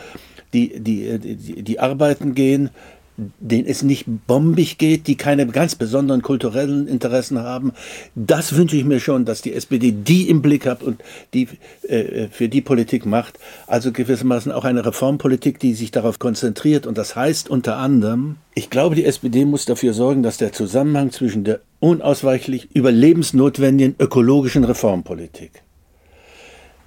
[0.54, 2.70] die, die, die, die arbeiten gehen,
[3.18, 7.72] denen es nicht bombig geht, die keine ganz besonderen kulturellen Interessen haben.
[8.14, 11.02] Das wünsche ich mir schon, dass die SPD die im Blick hat und
[11.34, 11.48] die
[11.88, 13.40] äh, für die Politik macht.
[13.68, 16.86] Also gewissermaßen auch eine Reformpolitik, die sich darauf konzentriert.
[16.88, 21.12] Und das heißt unter anderem, ich glaube, die SPD muss dafür sorgen, dass der Zusammenhang
[21.12, 25.64] zwischen der unausweichlich überlebensnotwendigen ökologischen Reformpolitik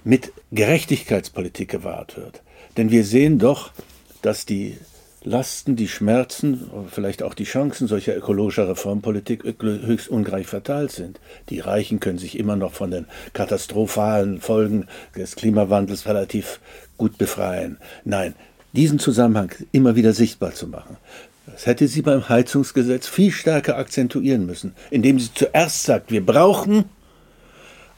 [0.03, 2.41] mit Gerechtigkeitspolitik gewahrt wird.
[2.77, 3.71] Denn wir sehen doch,
[4.21, 4.77] dass die
[5.29, 11.19] Lasten, die Schmerzen, vielleicht auch die Chancen solcher ökologischer Reformpolitik höchst ungleich verteilt sind.
[11.49, 16.59] Die Reichen können sich immer noch von den katastrophalen Folgen des Klimawandels relativ
[16.97, 17.77] gut befreien.
[18.05, 18.33] Nein,
[18.73, 20.97] diesen Zusammenhang immer wieder sichtbar zu machen.
[21.45, 26.85] Das hätte sie beim Heizungsgesetz viel stärker akzentuieren müssen, indem sie zuerst sagt, wir brauchen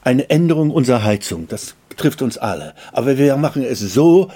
[0.04, 1.48] eine Änderung unserer Heizung.
[1.48, 2.74] Das betrifft uns alle.
[2.92, 4.30] Aber wir machen es so,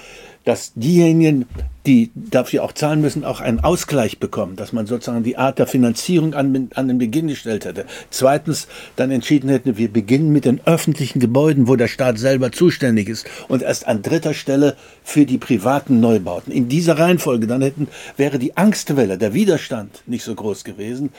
[0.47, 1.45] dass diejenigen,
[1.85, 5.67] die dafür auch zahlen müssen, auch einen Ausgleich bekommen, dass man sozusagen die Art der
[5.67, 7.85] Finanzierung an, an den Beginn gestellt hätte.
[8.11, 13.09] Zweitens dann entschieden hätte, wir beginnen mit den öffentlichen Gebäuden, wo der Staat selber zuständig
[13.09, 16.53] ist und erst an dritter Stelle für die privaten Neubauten.
[16.53, 21.09] In dieser Reihenfolge dann hätten, wäre die Angstwelle, der Widerstand nicht so groß gewesen.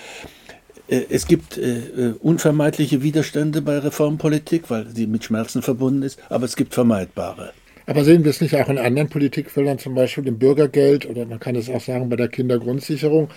[0.88, 6.19] Äh, es gibt äh, äh, unvermeidliche Widerstände bei Reformpolitik, weil sie mit Schmerzen verbunden ist,
[6.31, 7.53] aber es gibt vermeidbare.
[7.88, 11.40] Aber sehen wir es nicht auch in anderen Politikfeldern, zum Beispiel im Bürgergeld oder man
[11.40, 13.31] kann es auch sagen bei der Kindergrundsicherung?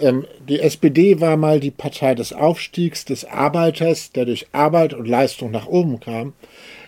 [0.00, 5.06] Ähm, die SPD war mal die Partei des Aufstiegs, des Arbeiters, der durch Arbeit und
[5.06, 6.32] Leistung nach oben kam.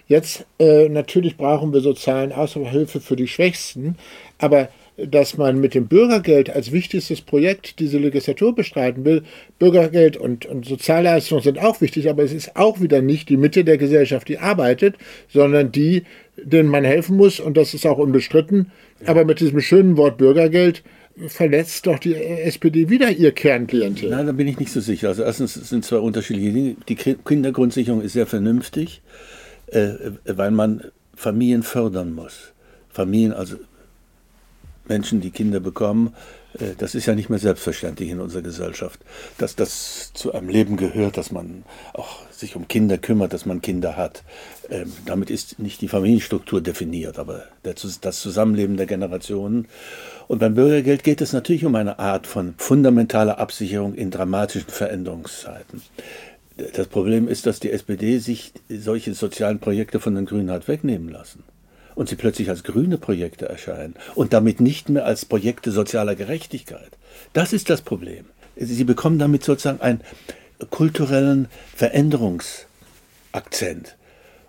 [0.09, 3.98] Jetzt äh, natürlich brauchen wir sozialen Aushilfe für die Schwächsten,
[4.38, 4.70] aber
[5.06, 9.22] dass man mit dem Bürgergeld als wichtigstes Projekt diese Legislatur bestreiten will.
[9.59, 13.64] Bürgergeld und, und Sozialleistungen sind auch wichtig, aber es ist auch wieder nicht die Mitte
[13.64, 14.96] der Gesellschaft, die arbeitet,
[15.28, 16.04] sondern die,
[16.44, 17.40] denen man helfen muss.
[17.40, 18.72] Und das ist auch unbestritten.
[19.07, 20.83] Aber mit diesem schönen Wort Bürgergeld
[21.29, 24.11] verletzt doch die SPD wieder ihr Kernklientel.
[24.11, 25.09] Nein, da bin ich nicht so sicher.
[25.09, 26.76] Also erstens sind zwei unterschiedliche Dinge.
[26.88, 29.03] Die Kindergrundsicherung ist sehr vernünftig,
[29.66, 29.92] äh,
[30.24, 32.53] weil man Familien fördern muss.
[32.88, 33.57] Familien, also
[34.88, 36.14] Menschen, die Kinder bekommen,
[36.79, 39.01] das ist ja nicht mehr selbstverständlich in unserer Gesellschaft,
[39.39, 43.63] dass das zu einem Leben gehört, dass man auch sich um Kinder kümmert, dass man
[43.63, 44.25] Kinder hat.
[44.69, 49.69] Ähm, damit ist nicht die Familienstruktur definiert, aber das Zusammenleben der Generationen.
[50.27, 55.83] Und beim Bürgergeld geht es natürlich um eine Art von fundamentaler Absicherung in dramatischen Veränderungszeiten.
[56.75, 61.09] Das Problem ist, dass die SPD sich solche sozialen Projekte von den Grünen hat wegnehmen
[61.09, 61.43] lassen
[62.01, 66.97] und sie plötzlich als grüne Projekte erscheinen und damit nicht mehr als Projekte sozialer Gerechtigkeit.
[67.35, 68.25] Das ist das Problem.
[68.57, 70.01] Sie bekommen damit sozusagen einen
[70.71, 72.71] kulturellen Veränderungswillen
[73.33, 73.99] Akzent.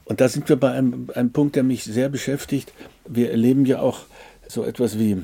[0.06, 2.72] Und da sind wir bei einem, einem Punkt, der mich sehr beschäftigt.
[3.06, 4.06] Wir erleben ja auch
[4.48, 5.24] so etwas wie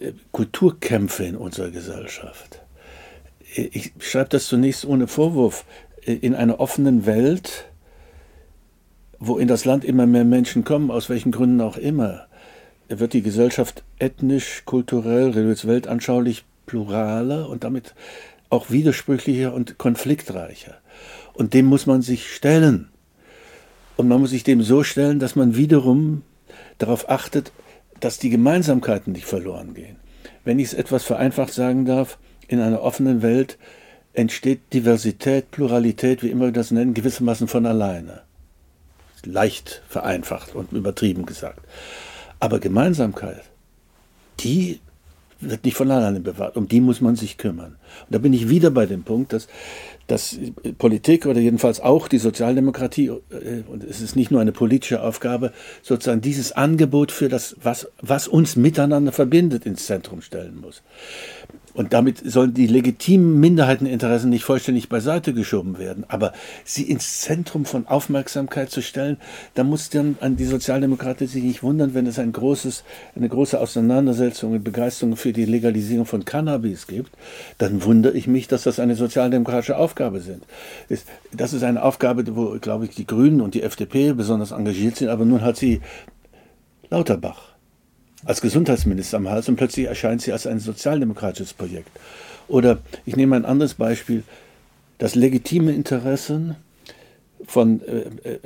[0.00, 2.60] äh, Kulturkämpfe in unserer Gesellschaft.
[3.54, 5.64] Ich schreibe das zunächst ohne Vorwurf.
[6.04, 7.66] In einer offenen Welt,
[9.26, 12.26] wo in das Land immer mehr Menschen kommen, aus welchen Gründen auch immer,
[12.88, 17.94] wird die Gesellschaft ethnisch, kulturell, religiös, weltanschaulich pluraler und damit
[18.50, 20.74] auch widersprüchlicher und konfliktreicher.
[21.32, 22.88] Und dem muss man sich stellen.
[23.96, 26.22] Und man muss sich dem so stellen, dass man wiederum
[26.78, 27.52] darauf achtet,
[28.00, 29.96] dass die Gemeinsamkeiten nicht verloren gehen.
[30.44, 33.56] Wenn ich es etwas vereinfacht sagen darf, in einer offenen Welt
[34.12, 38.23] entsteht Diversität, Pluralität, wie immer wir das nennen, gewissermaßen von alleine.
[39.26, 41.60] Leicht vereinfacht und übertrieben gesagt.
[42.40, 43.42] Aber Gemeinsamkeit,
[44.40, 44.80] die
[45.40, 46.56] wird nicht von alleine bewahrt.
[46.56, 47.76] Um die muss man sich kümmern.
[48.06, 49.48] Und da bin ich wieder bei dem Punkt, dass,
[50.06, 50.38] dass
[50.78, 55.52] Politik oder jedenfalls auch die Sozialdemokratie, äh, und es ist nicht nur eine politische Aufgabe,
[55.82, 60.82] sozusagen dieses Angebot für das, was, was uns miteinander verbindet, ins Zentrum stellen muss.
[61.74, 66.04] Und damit sollen die legitimen Minderheiteninteressen nicht vollständig beiseite geschoben werden.
[66.06, 66.32] Aber
[66.64, 69.16] sie ins Zentrum von Aufmerksamkeit zu stellen,
[69.54, 72.84] da muss dann an die Sozialdemokraten sich nicht wundern, wenn es ein großes,
[73.16, 77.10] eine große Auseinandersetzung und Begeisterung für die Legalisierung von Cannabis gibt.
[77.58, 80.44] Dann wundere ich mich, dass das eine sozialdemokratische Aufgabe sind.
[81.32, 85.08] Das ist eine Aufgabe, wo, glaube ich, die Grünen und die FDP besonders engagiert sind.
[85.08, 85.80] Aber nun hat sie
[86.90, 87.53] Lauterbach
[88.24, 91.90] als Gesundheitsminister am Hals und plötzlich erscheint sie als ein sozialdemokratisches Projekt.
[92.48, 94.22] Oder ich nehme ein anderes Beispiel,
[94.98, 96.56] das legitime Interesse
[97.46, 98.38] von äh, äh,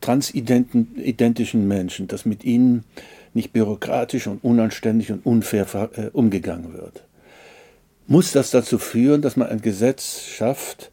[0.00, 2.84] transidentischen Menschen, dass mit ihnen
[3.34, 5.66] nicht bürokratisch und unanständig und unfair
[5.96, 7.02] äh, umgegangen wird.
[8.06, 10.90] Muss das dazu führen, dass man ein Gesetz schafft,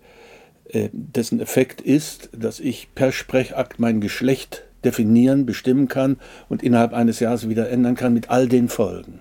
[0.69, 6.93] äh, dessen Effekt ist, dass ich per Sprechakt mein Geschlecht definieren, bestimmen kann und innerhalb
[6.93, 9.19] eines Jahres wieder ändern kann mit all den Folgen.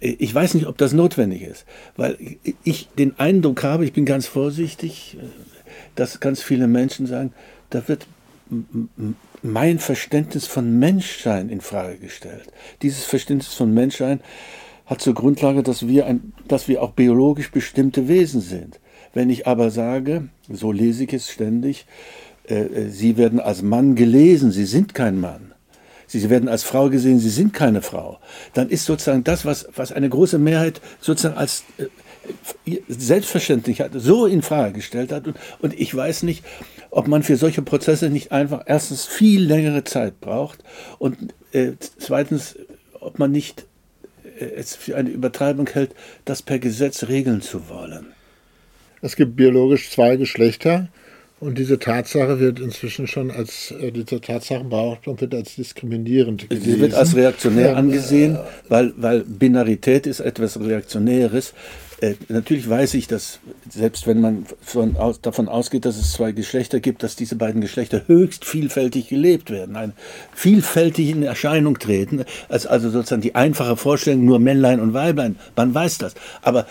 [0.00, 1.64] Ich weiß nicht, ob das notwendig ist,
[1.96, 2.16] weil
[2.62, 5.18] ich den Eindruck habe, ich bin ganz vorsichtig,
[5.96, 7.32] dass ganz viele Menschen sagen,
[7.70, 8.06] da wird
[9.42, 12.44] mein Verständnis von Menschsein in Frage gestellt.
[12.82, 14.20] Dieses Verständnis von Menschsein
[14.86, 18.80] hat zur Grundlage, dass wir, ein, dass wir auch biologisch bestimmte Wesen sind.
[19.12, 21.86] Wenn ich aber sage, so lese ich es ständig,
[22.90, 25.52] sie werden als Mann gelesen, sie sind kein Mann.
[26.08, 28.18] Sie werden als Frau gesehen, sie sind keine Frau.
[28.54, 34.24] Dann ist sozusagen das, was, was eine große Mehrheit sozusagen als äh, selbstverständlich hat, so
[34.24, 35.26] in Frage gestellt hat.
[35.26, 36.44] Und, und ich weiß nicht,
[36.90, 40.64] ob man für solche Prozesse nicht einfach erstens viel längere Zeit braucht
[40.98, 42.56] und äh, zweitens,
[43.00, 43.66] ob man nicht
[44.38, 48.14] äh, es für eine Übertreibung hält, das per Gesetz regeln zu wollen.
[49.02, 50.88] Es gibt biologisch zwei Geschlechter.
[51.40, 56.72] Und diese Tatsache wird inzwischen schon als, äh, diese Tatsachenbehauptung wird als diskriminierend gelesen.
[56.72, 61.54] Sie wird als reaktionär angesehen, weil, weil Binarität ist etwas Reaktionäres.
[62.00, 66.30] Äh, natürlich weiß ich, dass selbst wenn man von, aus, davon ausgeht, dass es zwei
[66.30, 69.92] Geschlechter gibt, dass diese beiden Geschlechter höchst vielfältig gelebt werden, ein,
[70.32, 75.36] vielfältig in Erscheinung treten, als also sozusagen die einfache Vorstellung nur Männlein und Weiblein.
[75.56, 76.14] Man weiß das.
[76.42, 76.66] Aber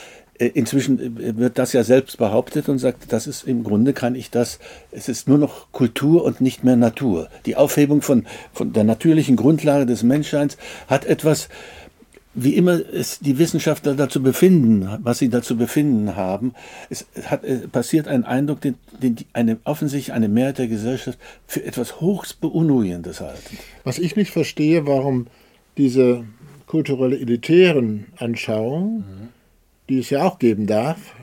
[0.45, 4.29] inzwischen äh, wird das ja selbst behauptet und sagt, das ist im Grunde kann ich
[4.29, 4.59] das,
[4.91, 7.29] es ist nur noch Kultur und nicht mehr Natur.
[7.45, 11.49] Die Aufhebung von, von der natürlichen Grundlage des Menschseins hat etwas,
[12.33, 16.53] wie immer es die Wissenschaftler dazu befinden, was sie dazu befinden haben,
[16.89, 21.63] es hat äh, passiert ein Eindruck, den, den eine, offensichtlich eine Mehrheit der Gesellschaft für
[21.63, 23.57] etwas höchst Beunruhigendes halten.
[23.83, 25.27] Was ich nicht verstehe, warum
[25.77, 26.25] diese
[26.67, 29.36] kulturelle elitären Anschauungen mhm
[29.89, 31.15] die es ja auch geben darf,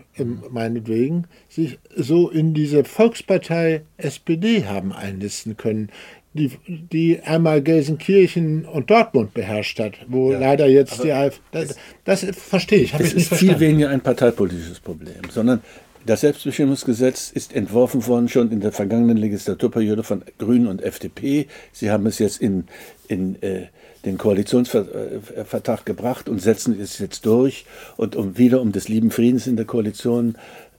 [0.51, 5.91] meinetwegen, sich so in diese Volkspartei SPD haben einlisten können,
[6.35, 11.41] die, die einmal Gelsenkirchen und Dortmund beherrscht hat, wo ja, leider jetzt die AfD.
[11.53, 12.95] Das, das, verstehe ich.
[12.95, 15.63] Es ich ist viel weniger ein parteipolitisches Problem, sondern
[16.07, 21.47] das Selbstbestimmungsgesetz ist entworfen worden schon in der vergangenen Legislaturperiode von Grünen und FDP.
[21.73, 22.65] Sie haben es jetzt in,
[23.09, 23.69] in äh,
[24.05, 27.67] den Koalitionsvertrag gebracht und setzen es jetzt durch.
[27.97, 30.37] Und um wieder um des lieben Friedens in der Koalition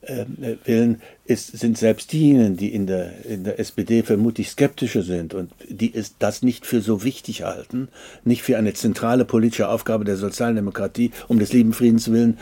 [0.08, 0.26] äh,
[0.66, 5.52] willen ist, sind selbst diejenigen, die in der, in der SPD vermutlich skeptischer sind und
[5.68, 7.88] die es, das nicht für so wichtig halten,
[8.24, 12.38] nicht für eine zentrale politische Aufgabe der Sozialdemokratie, um des lieben Friedens willen,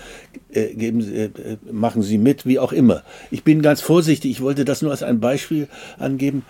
[0.51, 1.29] äh, geben, äh,
[1.71, 3.03] machen sie mit, wie auch immer.
[3.31, 5.67] Ich bin ganz vorsichtig, ich wollte das nur als ein Beispiel
[5.97, 6.43] angeben.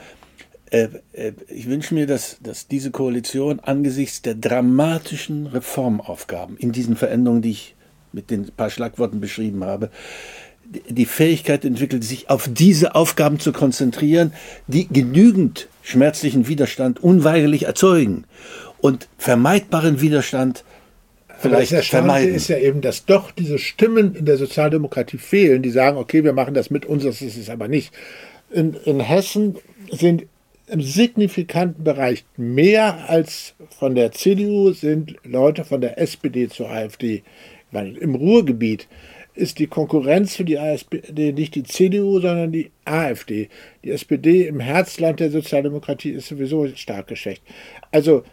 [0.73, 6.95] Äh, äh, ich wünsche mir, dass, dass diese Koalition angesichts der dramatischen Reformaufgaben in diesen
[6.95, 7.75] Veränderungen, die ich
[8.11, 9.91] mit den paar Schlagworten beschrieben habe,
[10.89, 14.33] die Fähigkeit entwickelt, sich auf diese Aufgaben zu konzentrieren,
[14.65, 18.25] die genügend schmerzlichen Widerstand unweigerlich erzeugen
[18.81, 20.63] und vermeidbaren Widerstand
[21.37, 22.33] vielleicht das vermeiden.
[22.33, 26.33] ist ja eben, dass doch diese Stimmen in der Sozialdemokratie fehlen, die sagen, okay, wir
[26.33, 27.93] machen das mit uns, das ist es aber nicht.
[28.51, 29.57] In, in Hessen
[29.91, 30.23] sind
[30.67, 37.23] im signifikanten Bereich mehr als von der CDU sind Leute von der SPD zur AfD.
[37.71, 38.87] Weil im Ruhrgebiet
[39.35, 43.49] ist die Konkurrenz für die AfD nicht die CDU, sondern die AfD.
[43.83, 47.41] Die SPD im Herzland der Sozialdemokratie ist sowieso stark geschwächt.
[47.91, 48.23] Also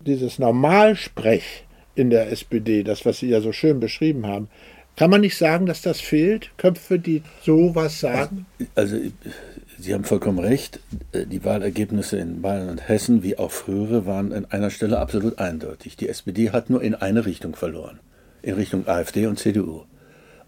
[0.00, 4.48] dieses Normalsprech in der SPD, das, was Sie ja so schön beschrieben haben,
[4.96, 6.50] kann man nicht sagen, dass das fehlt?
[6.56, 8.46] Köpfe, die sowas sagen?
[8.74, 8.96] Also,
[9.80, 10.80] Sie haben vollkommen recht.
[11.14, 15.96] Die Wahlergebnisse in Bayern und Hessen, wie auch frühere, waren an einer Stelle absolut eindeutig.
[15.96, 17.98] Die SPD hat nur in eine Richtung verloren.
[18.42, 19.84] In Richtung AfD und CDU.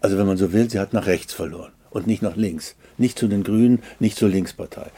[0.01, 2.75] Also, wenn man so will, sie hat nach rechts verloren und nicht nach links.
[2.99, 4.91] Nicht zu den Grünen, nicht zur Linkspartei.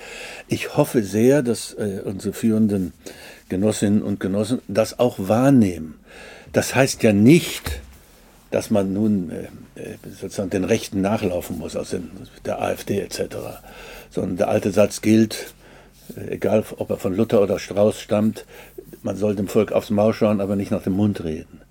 [0.50, 2.91] Ich hoffe sehr, dass äh, unsere führenden
[3.48, 5.95] Genossinnen und Genossen das auch wahrnehmen.
[6.52, 7.80] Das heißt ja nicht,
[8.52, 9.43] dass man nun äh,
[9.80, 12.10] äh, sozusagen den Rechten nachlaufen muss, aus den,
[12.45, 13.36] der AfD etc.
[14.15, 15.54] Sondern der alte Satz gilt,
[16.15, 18.45] äh, egal ob er von Luther oder Strauß stammt,
[19.04, 21.62] man soll dem Volk aufs Maul schauen, aber nicht nach dem Mund reden.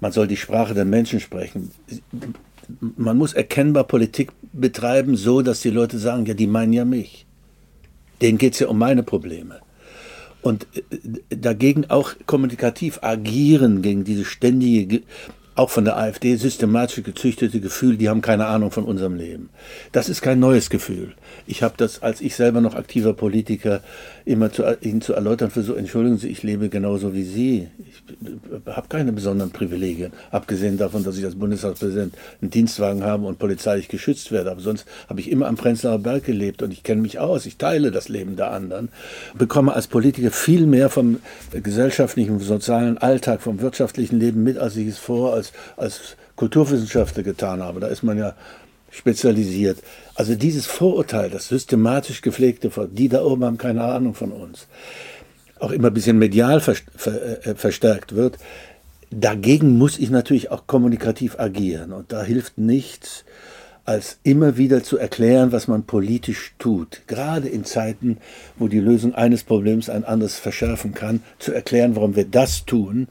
[0.00, 1.70] Man soll die Sprache der Menschen sprechen.
[2.78, 7.26] Man muss erkennbar Politik betreiben, so dass die Leute sagen, ja, die meinen ja mich.
[8.20, 9.60] Denen geht es ja um meine Probleme
[10.42, 10.66] und
[11.30, 15.02] dagegen auch kommunikativ agieren gegen diese ständige
[15.58, 19.50] auch von der AfD systematisch gezüchtete Gefühl, die haben keine Ahnung von unserem Leben.
[19.90, 21.14] Das ist kein neues Gefühl.
[21.48, 23.80] Ich habe das, als ich selber noch aktiver Politiker,
[24.24, 27.68] immer zu, Ihnen zu erläutern versucht, entschuldigen Sie, ich lebe genauso wie Sie.
[28.20, 33.38] Ich habe keine besonderen Privilegien, abgesehen davon, dass ich als Bundestagspräsident einen Dienstwagen habe und
[33.38, 34.50] polizeilich geschützt werde.
[34.52, 37.56] Aber sonst habe ich immer am Prenzlauer Berg gelebt und ich kenne mich aus, ich
[37.56, 38.90] teile das Leben der anderen,
[39.36, 41.18] bekomme als Politiker viel mehr vom
[41.50, 47.62] gesellschaftlichen, sozialen Alltag, vom wirtschaftlichen Leben mit, als ich es vor als, als Kulturwissenschaftler getan
[47.62, 47.80] habe.
[47.80, 48.34] Da ist man ja
[48.90, 49.78] spezialisiert.
[50.14, 54.66] Also dieses Vorurteil, das systematisch gepflegte, die da oben haben keine Ahnung von uns,
[55.58, 58.38] auch immer ein bisschen medial äh, verstärkt wird,
[59.10, 61.92] dagegen muss ich natürlich auch kommunikativ agieren.
[61.92, 63.24] Und da hilft nichts,
[63.84, 67.00] als immer wieder zu erklären, was man politisch tut.
[67.06, 68.18] Gerade in Zeiten,
[68.58, 73.08] wo die Lösung eines Problems ein anderes verschärfen kann, zu erklären, warum wir das tun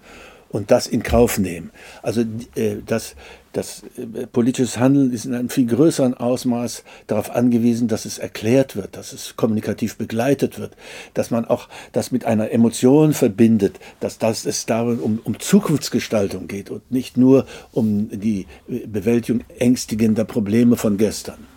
[0.50, 1.72] und das in Kauf nehmen.
[2.02, 2.22] Also
[2.56, 3.16] äh, das,
[3.54, 8.96] das äh, Handeln ist in einem viel größeren Ausmaß darauf angewiesen, dass es erklärt wird,
[8.96, 10.74] dass es kommunikativ begleitet wird,
[11.14, 16.48] dass man auch das mit einer Emotion verbindet, dass das es darum um, um Zukunftsgestaltung
[16.48, 21.48] geht und nicht nur um die Bewältigung ängstigender Probleme von gestern.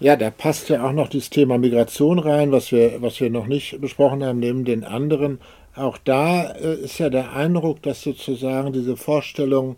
[0.00, 3.48] Ja, da passt ja auch noch das Thema Migration rein, was wir, was wir noch
[3.48, 5.40] nicht besprochen haben, neben den anderen
[5.78, 9.76] auch da äh, ist ja der Eindruck, dass sozusagen diese Vorstellung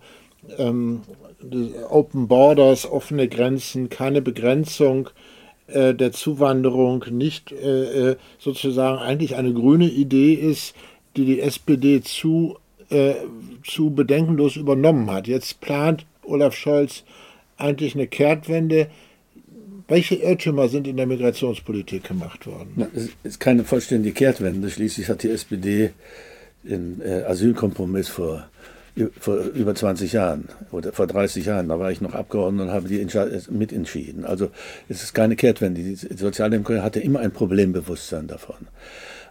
[0.58, 1.02] ähm,
[1.88, 5.10] Open Borders, offene Grenzen, keine Begrenzung
[5.68, 10.74] äh, der Zuwanderung nicht äh, äh, sozusagen eigentlich eine grüne Idee ist,
[11.16, 12.58] die die SPD zu,
[12.90, 13.14] äh,
[13.66, 15.28] zu bedenkenlos übernommen hat.
[15.28, 17.04] Jetzt plant Olaf Scholz
[17.56, 18.88] eigentlich eine Kehrtwende
[19.90, 22.70] welche Irrtümer sind in der Migrationspolitik gemacht worden?
[22.76, 24.70] Na, es ist keine vollständige Kehrtwende.
[24.70, 25.90] Schließlich hat die SPD
[26.62, 28.48] den äh, Asylkompromiss vor,
[29.18, 32.88] vor über 20 Jahren oder vor 30 Jahren, da war ich noch Abgeordneter und habe
[32.88, 33.04] die
[33.50, 34.24] mitentschieden.
[34.24, 34.50] Also
[34.88, 35.82] es ist keine Kehrtwende.
[35.82, 38.68] Die Sozialdemokratie hatte immer ein Problembewusstsein davon.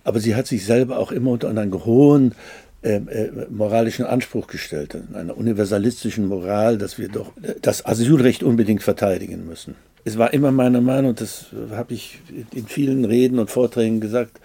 [0.04, 2.36] Aber sie hat sich selber auch immer unter einen hohen
[2.82, 9.46] äh, äh, moralischen Anspruch gestellt, einer universalistischen Moral, dass wir doch das Asylrecht unbedingt verteidigen
[9.46, 9.76] müssen
[10.10, 12.20] es war immer meine Meinung, das habe ich
[12.52, 14.40] in vielen Reden und Vorträgen gesagt,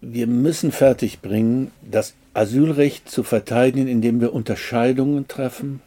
[0.00, 5.82] wir müssen fertigbringen, das Asylrecht zu verteidigen, indem wir Unterscheidungen treffen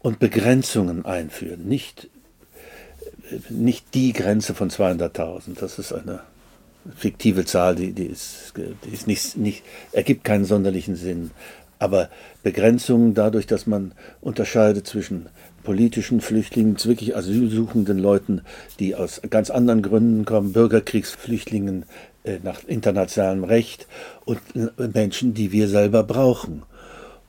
[0.00, 1.68] und Begrenzungen einführen.
[1.68, 2.08] Nicht,
[3.50, 6.20] nicht die Grenze von 200.000, das ist eine
[6.96, 11.30] fiktive Zahl, die, die, ist, die ist nicht, nicht, ergibt keinen sonderlichen Sinn.
[11.78, 12.08] Aber
[12.42, 13.92] Begrenzungen dadurch, dass man
[14.22, 15.26] unterscheidet zwischen
[15.66, 18.42] politischen Flüchtlingen, wirklich asylsuchenden Leuten,
[18.78, 21.86] die aus ganz anderen Gründen kommen, Bürgerkriegsflüchtlingen
[22.22, 23.88] äh, nach internationalem Recht
[24.24, 26.62] und äh, Menschen, die wir selber brauchen.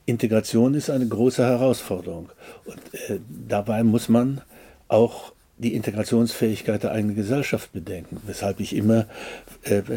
[0.06, 2.28] Integration ist eine große Herausforderung
[2.64, 2.78] und
[3.10, 3.18] äh,
[3.48, 4.40] dabei muss man
[4.86, 9.06] auch die Integrationsfähigkeit der eigenen Gesellschaft bedenken, weshalb ich immer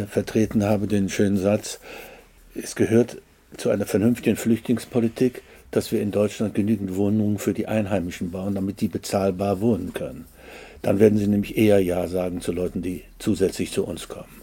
[0.09, 1.79] vertreten habe den schönen Satz,
[2.55, 3.17] es gehört
[3.57, 8.81] zu einer vernünftigen Flüchtlingspolitik dass wir in Deutschland genügend Wohnungen für die Einheimischen bauen, damit
[8.81, 10.25] die bezahlbar wohnen können.
[10.81, 14.41] Dann werden sie nämlich eher Ja sagen zu Leuten, die zusätzlich zu uns kommen.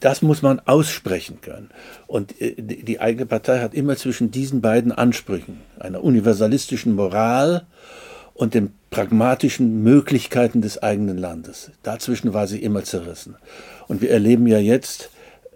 [0.00, 1.70] Das muss man aussprechen können.
[2.06, 7.66] Und äh, die eigene Partei hat immer zwischen diesen beiden Ansprüchen, einer universalistischen Moral
[8.32, 11.70] und den pragmatischen Möglichkeiten des eigenen Landes.
[11.82, 13.36] Dazwischen war sie immer zerrissen.
[13.86, 15.10] Und wir erleben ja jetzt,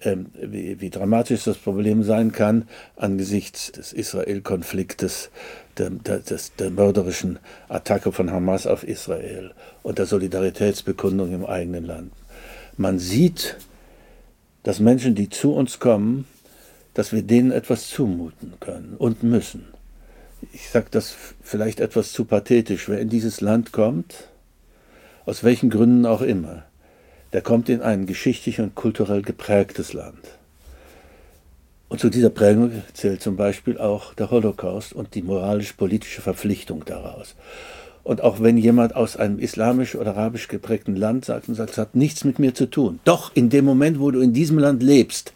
[0.04, 5.30] wie, wie, dramatisch das Problem sein kann angesichts des Israel-Konfliktes,
[5.78, 6.20] der, der,
[6.58, 7.38] der, mörderischen
[7.68, 9.52] Attacke von Hamas auf Israel
[9.82, 12.12] und der Solidaritätsbekundung im eigenen Land.
[12.76, 13.56] Man sieht,
[14.62, 16.26] dass Menschen, die zu uns kommen,
[16.94, 19.74] dass wir denen etwas zumuten können und müssen
[20.52, 24.28] ich sage das vielleicht etwas zu pathetisch, wer in dieses Land kommt,
[25.24, 26.64] aus welchen Gründen auch immer,
[27.34, 30.20] der kommt in ein geschichtlich und kulturell geprägtes Land.
[31.88, 37.34] Und zu dieser Prägung zählt zum Beispiel auch der Holocaust und die moralisch-politische Verpflichtung daraus.
[38.04, 41.78] Und auch wenn jemand aus einem islamisch oder arabisch geprägten Land sagt und sagt, es
[41.78, 43.00] hat nichts mit mir zu tun.
[43.04, 45.33] Doch in dem Moment, wo du in diesem Land lebst,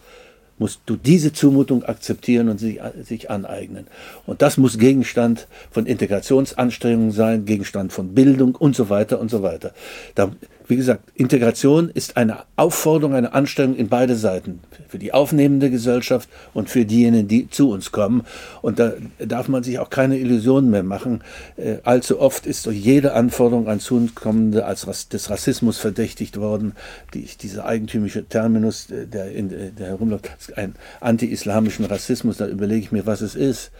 [0.58, 3.86] musst du diese Zumutung akzeptieren und sich, sich aneignen.
[4.26, 9.42] Und das muss Gegenstand von Integrationsanstrengungen sein, Gegenstand von Bildung und so weiter und so
[9.42, 9.72] weiter.
[10.14, 10.30] Da,
[10.68, 14.60] wie gesagt, Integration ist eine Aufforderung, eine Anstrengung in beide Seiten.
[14.86, 18.24] Für die aufnehmende Gesellschaft und für diejenigen, die zu uns kommen.
[18.60, 21.22] Und da darf man sich auch keine Illusionen mehr machen.
[21.56, 26.72] Äh, allzu oft ist durch jede Anforderung an Zukommende als des Rassismus verdächtigt worden.
[27.14, 32.80] Die, dieser eigentümliche Terminus, äh, der, in, äh, der herumläuft, ein anti-islamischen Rassismus, da überlege
[32.80, 33.70] ich mir, was es ist.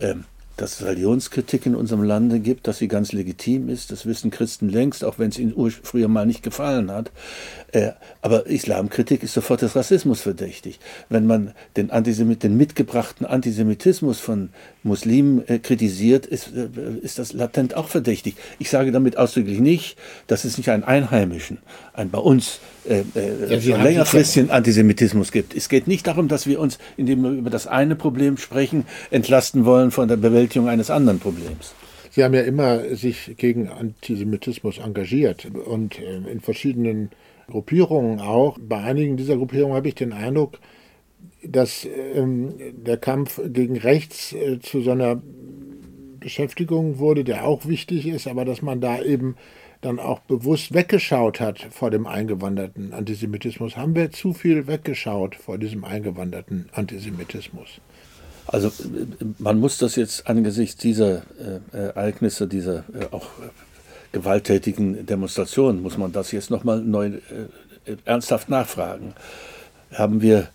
[0.00, 0.24] Ähm,
[0.56, 3.90] dass es Religionskritik in unserem Lande gibt, dass sie ganz legitim ist.
[3.90, 7.10] Das wissen Christen längst, auch wenn es ihnen früher mal nicht gefallen hat.
[7.72, 10.78] Äh, aber Islamkritik ist sofort des Rassismus verdächtig.
[11.08, 14.50] Wenn man den, Antisemit, den mitgebrachten Antisemitismus von
[14.82, 16.68] Muslimen äh, kritisiert, ist, äh,
[17.00, 18.36] ist das latent auch verdächtig.
[18.58, 19.96] Ich sage damit ausdrücklich nicht,
[20.26, 21.58] dass es nicht einen einheimischen,
[21.94, 25.54] einen bei uns äh, äh, ja, schon längerfristigen Antisemitismus gibt.
[25.54, 29.64] Es geht nicht darum, dass wir uns, indem wir über das eine Problem sprechen, entlasten
[29.64, 31.74] wollen von der Bewältigung eines anderen Problems.
[32.10, 37.10] Sie haben ja immer sich gegen Antisemitismus engagiert und äh, in verschiedenen
[37.48, 38.58] Gruppierungen auch.
[38.60, 40.58] Bei einigen dieser Gruppierungen habe ich den Eindruck,
[41.44, 45.22] dass ähm, der Kampf gegen rechts äh, zu so einer
[46.20, 49.36] Beschäftigung wurde, der auch wichtig ist, aber dass man da eben
[49.82, 53.76] dann auch bewusst weggeschaut hat vor dem eingewanderten Antisemitismus.
[53.76, 57.68] Haben wir zu viel weggeschaut vor diesem eingewanderten Antisemitismus?
[58.46, 58.70] Also
[59.38, 61.22] man muss das jetzt angesichts dieser
[61.72, 63.26] äh, Ereignisse, dieser äh, auch
[64.12, 69.14] gewalttätigen Demonstrationen, muss man das jetzt nochmal neu äh, ernsthaft nachfragen.
[69.92, 70.48] Haben wir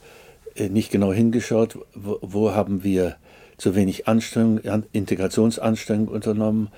[0.55, 3.17] äh, nicht genau hingeschaut, wo, wo, haben wir
[3.57, 4.59] zu wenig Anstrengung,
[4.91, 6.69] Integrationsanstrengung unternommen,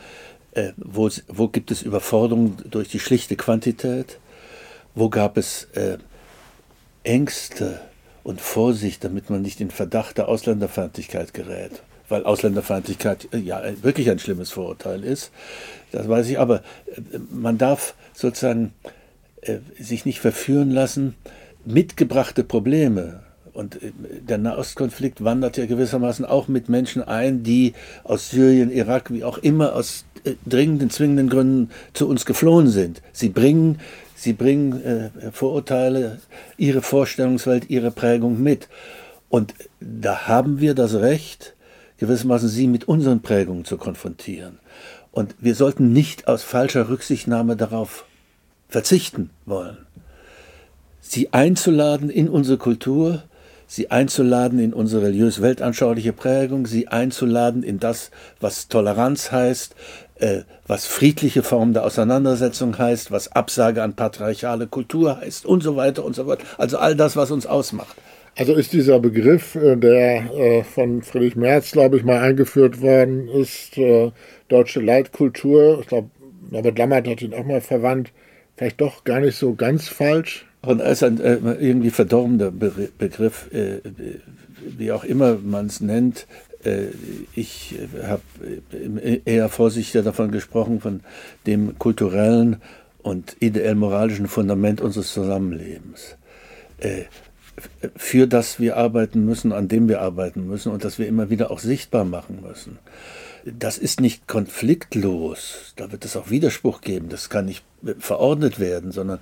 [0.54, 4.20] äh, wo, wo, gibt es Überforderung durch die schlichte Quantität,
[4.96, 5.98] wo gab es äh,
[7.04, 7.82] Ängste
[8.24, 14.10] und Vorsicht, damit man nicht in Verdacht der Ausländerfeindlichkeit gerät weil Ausländerfeindlichkeit äh, ja wirklich
[14.10, 15.32] ein schlimmes Vorurteil ist.
[15.92, 18.74] Das weiß ich, aber äh, man darf sozusagen
[19.42, 21.16] äh, sich nicht verführen lassen,
[21.66, 23.22] mitgebrachte Probleme.
[23.54, 23.80] Und
[24.28, 27.74] der Nahostkonflikt wandert ja gewissermaßen auch mit Menschen ein, die
[28.04, 30.06] aus Syrien, Irak, wie auch immer, aus
[30.46, 33.02] dringenden, zwingenden Gründen zu uns geflohen sind.
[33.12, 33.80] Sie bringen,
[34.16, 36.20] sie bringen äh, Vorurteile,
[36.58, 38.68] ihre Vorstellungswelt, ihre Prägung mit.
[39.30, 41.56] Und da haben wir das Recht,
[41.98, 44.60] gewissermaßen sie mit unseren Prägungen zu konfrontieren.
[45.12, 48.06] Und wir sollten nicht aus falscher Rücksichtnahme darauf
[48.68, 49.78] verzichten wollen.
[51.02, 53.24] Sie einzuladen in unsere Kultur,
[53.70, 58.10] sie einzuladen in unsere religiös-weltanschauliche Prägung, sie einzuladen in das,
[58.42, 59.76] was Toleranz heißt,
[60.16, 65.76] äh, was friedliche Form der Auseinandersetzung heißt, was Absage an patriarchale Kultur heißt und so
[65.76, 66.40] weiter und so fort.
[66.58, 67.96] Also all das, was uns ausmacht.
[68.36, 73.28] Also ist dieser Begriff, äh, der äh, von Friedrich Merz, glaube ich, mal eingeführt worden
[73.28, 74.12] ist, äh,
[74.48, 76.10] deutsche Leitkultur, ich glaube,
[76.50, 78.12] Norbert Lammert hat ihn auch mal verwandt,
[78.58, 80.49] vielleicht doch gar nicht so ganz falsch.
[80.62, 83.50] Und als ein irgendwie verdorbener Begriff,
[84.62, 86.28] wie auch immer man es nennt,
[87.36, 88.22] ich habe
[89.24, 91.00] eher vorsichtiger davon gesprochen, von
[91.48, 92.58] dem kulturellen
[93.02, 96.18] und ideell-moralischen Fundament unseres Zusammenlebens.
[97.96, 101.52] Für das wir arbeiten müssen, an dem wir arbeiten müssen und das wir immer wieder
[101.52, 102.80] auch sichtbar machen müssen.
[103.46, 107.64] Das ist nicht konfliktlos, da wird es auch Widerspruch geben, das kann nicht
[108.00, 109.20] verordnet werden, sondern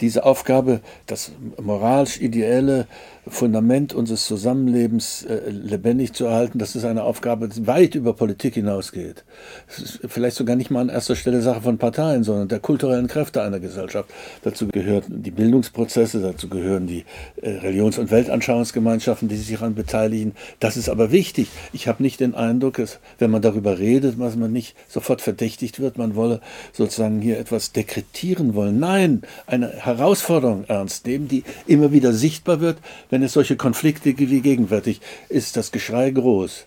[0.00, 2.86] diese Aufgabe, das moralisch-ideelle
[3.28, 8.54] Fundament unseres Zusammenlebens äh, lebendig zu erhalten, das ist eine Aufgabe, die weit über Politik
[8.54, 9.24] hinausgeht.
[9.66, 13.58] Vielleicht sogar nicht mal an erster Stelle Sache von Parteien, sondern der kulturellen Kräfte einer
[13.58, 14.10] Gesellschaft.
[14.42, 17.04] Dazu gehören die Bildungsprozesse, dazu gehören die
[17.42, 20.34] äh, Religions- und Weltanschauungsgemeinschaften, die sich daran beteiligen.
[20.60, 21.48] Das ist aber wichtig.
[21.72, 25.80] Ich habe nicht den Eindruck, dass, wenn man darüber redet, dass man nicht sofort verdächtigt
[25.80, 26.40] wird, man wolle
[26.72, 28.78] sozusagen hier etwas dekretieren wollen.
[28.78, 32.78] Nein, eine Herausforderung ernst nehmen, die immer wieder sichtbar wird,
[33.10, 36.66] wenn es solche Konflikte wie gegenwärtig ist, das Geschrei groß.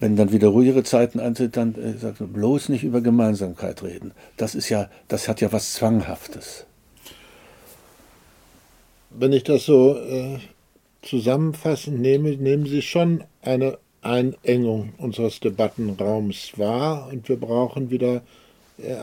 [0.00, 4.12] Wenn dann wieder ruhigere Zeiten eintritt, dann äh, sagt man bloß nicht über Gemeinsamkeit reden.
[4.36, 6.66] Das ist ja, das hat ja was Zwanghaftes.
[9.10, 10.38] Wenn ich das so äh,
[11.02, 18.22] zusammenfassend nehme, nehmen Sie schon eine Einengung unseres Debattenraums wahr und wir brauchen wieder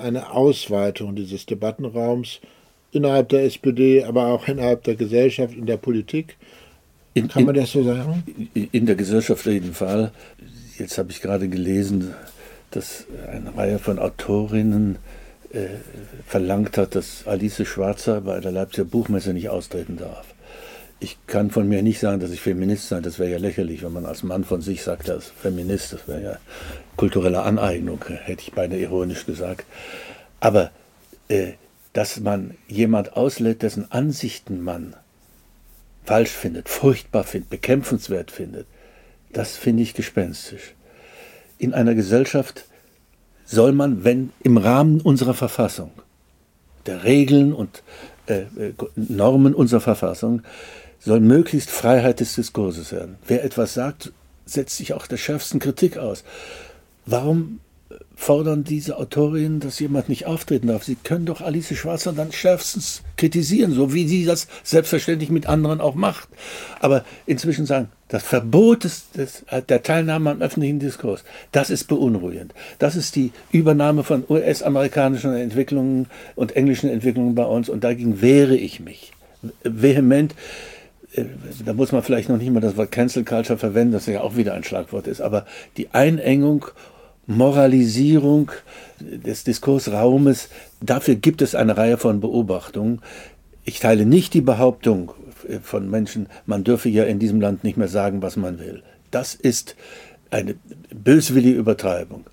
[0.04, 2.40] eine Ausweitung dieses Debattenraums
[2.92, 6.38] innerhalb der SPD, aber auch innerhalb der Gesellschaft, in der Politik.
[7.14, 8.24] In, Kann man das so sagen?
[8.54, 10.12] In der Gesellschaft auf jeden Fall.
[10.78, 12.14] Jetzt habe ich gerade gelesen,
[12.72, 14.98] dass eine Reihe von Autorinnen
[15.54, 15.68] äh,
[16.28, 20.35] verlangt hat, dass Alice Schwarzer bei der Leipziger Buchmesse nicht austreten darf.
[21.00, 23.02] Ich kann von mir nicht sagen, dass ich Feminist sei.
[23.02, 25.94] Das wäre ja lächerlich, wenn man als Mann von sich sagt, ist Feminist.
[25.94, 26.38] Das wäre ja
[26.96, 29.66] kulturelle Aneignung, hätte ich beinahe ironisch gesagt.
[30.40, 30.72] Aber
[31.28, 31.54] äh,
[31.94, 34.96] dass man jemand auslädt, dessen Ansichten man
[36.04, 38.68] falsch findet, furchtbar findet, bekämpfenswert findet,
[39.32, 40.74] das finde ich gespenstisch.
[41.58, 42.66] In einer Gesellschaft
[43.46, 45.92] soll man, wenn im Rahmen unserer Verfassung,
[46.86, 47.84] der Regeln und
[48.28, 50.42] äh, äh Normen unserer Verfassung,
[51.06, 53.16] soll möglichst Freiheit des Diskurses werden.
[53.28, 54.12] Wer etwas sagt,
[54.46, 56.24] setzt sich auch der schärfsten Kritik aus.
[57.06, 57.60] Warum
[58.16, 60.84] fordern diese Autorinnen, dass jemand nicht auftreten darf.
[60.84, 65.82] Sie können doch Alice Schwarzer dann schärfstens kritisieren, so wie sie das selbstverständlich mit anderen
[65.82, 66.30] auch macht.
[66.80, 72.54] Aber inzwischen sagen, das Verbot des, des, der Teilnahme am öffentlichen Diskurs, das ist beunruhigend.
[72.80, 78.56] Das ist die Übernahme von US-amerikanischen Entwicklungen und englischen Entwicklungen bei uns und dagegen wehre
[78.56, 79.12] ich mich
[79.64, 80.36] vehement äh,
[81.66, 84.36] da muss man vielleicht noch nicht mal das Wort Cancel Culture verwenden, das ja auch
[84.36, 85.46] wieder ein Schlagwort ist, aber
[85.78, 86.66] die Einengung
[87.28, 88.52] Moralisierung
[89.00, 90.50] des Diskursraumes,
[90.82, 93.02] dafür gibt es eine Reihe von Beobachtungen.
[93.64, 95.12] Ich teile nicht die Behauptung
[95.64, 98.84] von Menschen, man dürfe ja in diesem Land nicht mehr sagen, was man will.
[99.12, 99.76] Das ist
[100.30, 100.56] eine
[100.94, 102.26] böswillige Übertreibung.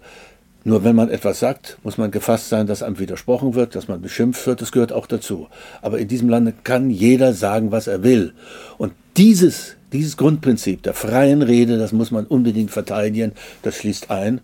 [0.64, 4.00] Nur wenn man etwas sagt, muss man gefasst sein, dass einem widersprochen wird, dass man
[4.00, 5.48] beschimpft wird, das gehört auch dazu.
[5.80, 8.32] Aber in diesem Lande kann jeder sagen, was er will.
[8.78, 13.32] Und dieses, dieses Grundprinzip der freien Rede, das muss man unbedingt verteidigen,
[13.62, 14.40] das schließt ein,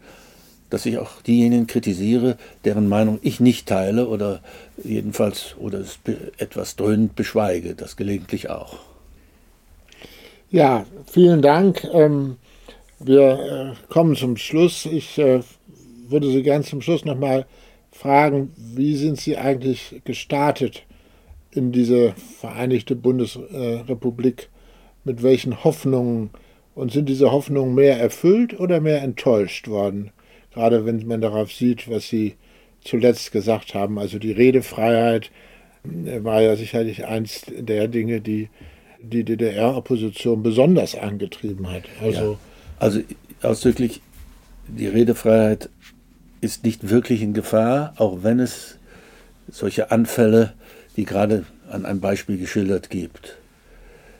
[0.70, 4.40] dass ich auch diejenigen kritisiere, deren Meinung ich nicht teile oder
[4.82, 5.82] jedenfalls oder
[6.36, 8.78] etwas dröhnend beschweige, das gelegentlich auch.
[10.50, 11.84] Ja, vielen Dank.
[11.92, 12.36] Ähm,
[12.98, 14.86] wir äh, kommen zum Schluss.
[14.86, 15.40] Ich äh,
[16.10, 17.46] würde Sie gern zum Schluss nochmal
[17.90, 20.84] fragen, wie sind Sie eigentlich gestartet
[21.50, 24.48] in diese Vereinigte Bundesrepublik?
[25.04, 26.30] Mit welchen Hoffnungen?
[26.74, 30.12] Und sind diese Hoffnungen mehr erfüllt oder mehr enttäuscht worden?
[30.58, 32.34] gerade wenn man darauf sieht, was Sie
[32.80, 33.98] zuletzt gesagt haben.
[33.98, 35.30] Also die Redefreiheit
[35.84, 38.48] äh, war ja sicherlich eins der Dinge, die
[39.00, 41.84] die DDR-Opposition besonders angetrieben hat.
[42.02, 42.38] Also, ja.
[42.80, 43.00] also
[43.42, 44.00] ausdrücklich,
[44.66, 45.70] die Redefreiheit
[46.40, 48.76] ist nicht wirklich in Gefahr, auch wenn es
[49.50, 50.52] solche Anfälle,
[50.94, 53.36] wie gerade an einem Beispiel geschildert, gibt.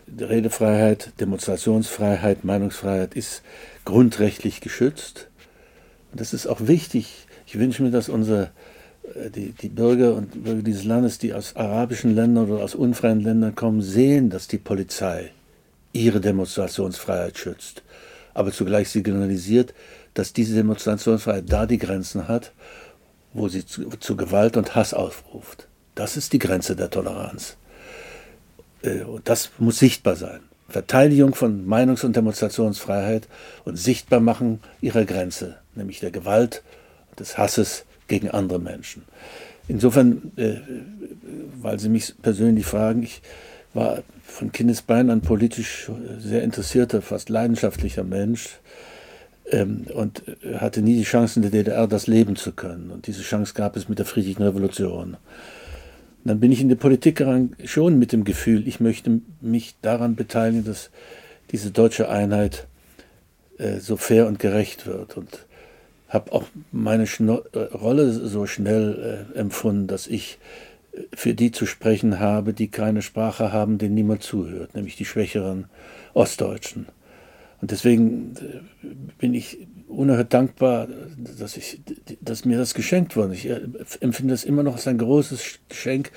[0.06, 3.42] Die Redefreiheit, Demonstrationsfreiheit, Meinungsfreiheit ist
[3.84, 5.28] grundrechtlich geschützt.
[6.10, 7.26] Und das ist auch wichtig.
[7.46, 8.50] Ich wünsche mir, dass unsere,
[9.14, 13.20] äh, die, die Bürger und Bürger dieses Landes, die aus arabischen Ländern oder aus unfreien
[13.20, 15.30] Ländern kommen, sehen, dass die Polizei
[15.92, 17.82] ihre Demonstrationsfreiheit schützt,
[18.34, 19.74] aber zugleich signalisiert,
[20.14, 22.52] dass diese Demonstrationsfreiheit da die Grenzen hat,
[23.32, 25.68] wo sie zu, zu Gewalt und Hass aufruft.
[25.94, 27.56] Das ist die Grenze der Toleranz.
[28.82, 30.40] Äh, und das muss sichtbar sein.
[30.68, 33.26] Verteidigung von Meinungs- und Demonstrationsfreiheit
[33.64, 36.62] und Sichtbarmachen ihrer Grenze, nämlich der Gewalt
[37.10, 39.04] und des Hasses gegen andere Menschen.
[39.66, 40.56] Insofern, äh,
[41.60, 43.22] weil Sie mich persönlich fragen, ich
[43.74, 48.58] war von Kindesbein an politisch sehr interessierter, fast leidenschaftlicher Mensch
[49.50, 50.22] ähm, und
[50.54, 52.90] hatte nie die Chance in der DDR das leben zu können.
[52.90, 55.16] Und diese Chance gab es mit der friedlichen Revolution
[56.28, 60.14] dann bin ich in die Politik gerannt, schon mit dem Gefühl, ich möchte mich daran
[60.14, 60.90] beteiligen, dass
[61.50, 62.66] diese deutsche Einheit
[63.58, 65.16] äh, so fair und gerecht wird.
[65.16, 65.46] Und
[66.08, 70.38] habe auch meine Schno äh, Rolle so schnell äh, empfunden, dass ich
[70.92, 75.06] äh, für die zu sprechen habe, die keine Sprache haben, denen niemand zuhört, nämlich die
[75.06, 75.66] schwächeren
[76.14, 76.86] Ostdeutschen.
[77.60, 78.86] Und deswegen äh,
[79.18, 80.88] bin ich unerhört dankbar,
[81.38, 81.80] dass, ich,
[82.20, 83.34] dass mir das geschenkt wurde.
[83.34, 83.60] Ich äh,
[84.00, 86.12] empfinde das immer noch als ein großes Geschenk,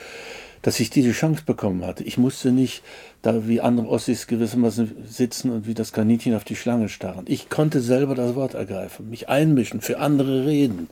[0.62, 2.04] dass ich diese Chance bekommen hatte.
[2.04, 2.84] Ich musste nicht
[3.22, 7.26] da wie andere Ossis gewissermaßen sitzen und wie das Kaninchen auf die Schlange starren.
[7.28, 10.90] Ich konnte selber das Wort ergreifen, mich einmischen, für andere reden.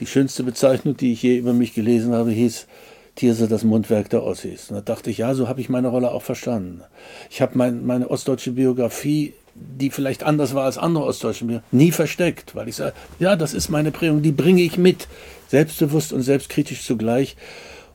[0.00, 2.66] Die schönste Bezeichnung, die ich je über mich gelesen habe, hieß
[3.14, 4.70] Tierse das Mundwerk der Ossis.
[4.70, 6.82] Und da dachte ich, ja, so habe ich meine Rolle auch verstanden.
[7.30, 11.92] Ich habe mein, meine ostdeutsche Biografie, die vielleicht anders war als andere ostdeutsche Biografien, nie
[11.92, 15.08] versteckt, weil ich sage, ja, das ist meine Prägung, die bringe ich mit,
[15.48, 17.36] selbstbewusst und selbstkritisch zugleich.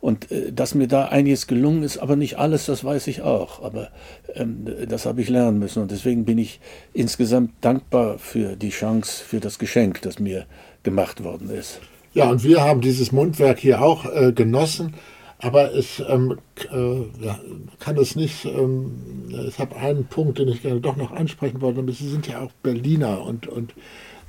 [0.01, 3.61] Und äh, dass mir da einiges gelungen ist, aber nicht alles, das weiß ich auch.
[3.61, 3.89] Aber
[4.33, 5.81] ähm, das habe ich lernen müssen.
[5.81, 6.61] Und deswegen bin ich
[6.93, 10.45] insgesamt dankbar für die Chance, für das Geschenk, das mir
[10.83, 11.81] gemacht worden ist.
[12.13, 14.93] Ja, und wir haben dieses Mundwerk hier auch äh, genossen.
[15.39, 16.37] Aber ich ähm,
[16.69, 17.33] äh,
[17.79, 21.79] kann es nicht, ähm, ich habe einen Punkt, den ich gerne doch noch ansprechen wollte,
[21.79, 23.73] nämlich Sie sind ja auch Berliner und, und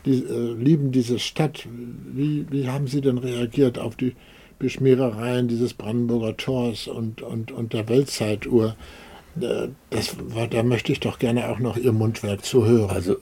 [0.05, 1.67] die, äh, lieben diese Stadt.
[2.13, 4.15] Wie, wie haben Sie denn reagiert auf die
[4.61, 8.77] Beschmierereien dieses Brandenburger Tors und, und, und der Weltzeituhr.
[9.41, 12.91] Äh, das war, da möchte ich doch gerne auch noch Ihr Mundwerk zu hören.
[12.91, 13.17] Also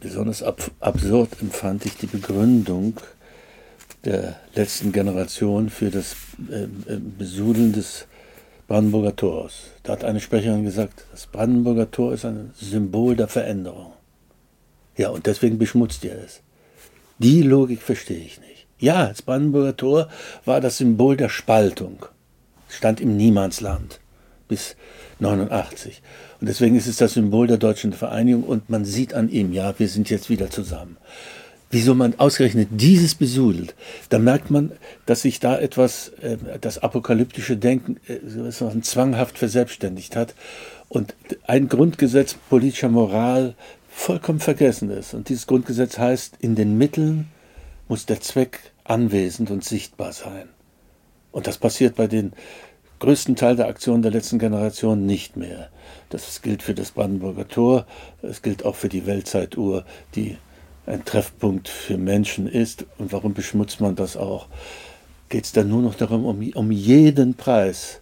[0.00, 3.00] besonders ab, absurd empfand ich die Begründung
[4.04, 6.16] der letzten Generation für das
[6.50, 8.06] äh, äh, Besudeln des
[8.66, 9.70] Brandenburger Tors.
[9.82, 13.92] Da hat eine Sprecherin gesagt, das Brandenburger Tor ist ein Symbol der Veränderung.
[14.96, 16.42] Ja, und deswegen beschmutzt ihr es.
[17.18, 18.66] Die Logik verstehe ich nicht.
[18.78, 20.08] Ja, das Brandenburger Tor
[20.44, 22.06] war das Symbol der Spaltung.
[22.68, 24.00] Es stand im Niemandsland
[24.48, 24.76] bis
[25.18, 26.02] 89.
[26.40, 29.78] Und deswegen ist es das Symbol der deutschen Vereinigung und man sieht an ihm, ja,
[29.78, 30.96] wir sind jetzt wieder zusammen.
[31.70, 33.74] Wieso man ausgerechnet dieses besudelt,
[34.08, 34.72] da merkt man,
[35.04, 38.50] dass sich da etwas, äh, das apokalyptische Denken äh,
[38.80, 40.34] zwanghaft verselbstständigt hat
[40.88, 41.14] und
[41.46, 43.54] ein Grundgesetz politischer Moral
[43.90, 45.12] vollkommen vergessen ist.
[45.12, 47.28] Und dieses Grundgesetz heißt, in den Mitteln
[47.88, 50.48] muss der Zweck anwesend und sichtbar sein.
[51.32, 52.32] Und das passiert bei den
[53.00, 55.68] größten Teil der Aktionen der letzten Generation nicht mehr.
[56.08, 57.86] Das gilt für das Brandenburger Tor,
[58.22, 60.38] es gilt auch für die Weltzeituhr, die
[60.88, 62.86] ein Treffpunkt für Menschen ist.
[62.98, 64.46] Und warum beschmutzt man das auch?
[65.28, 68.00] Geht es dann nur noch darum, um, um jeden Preis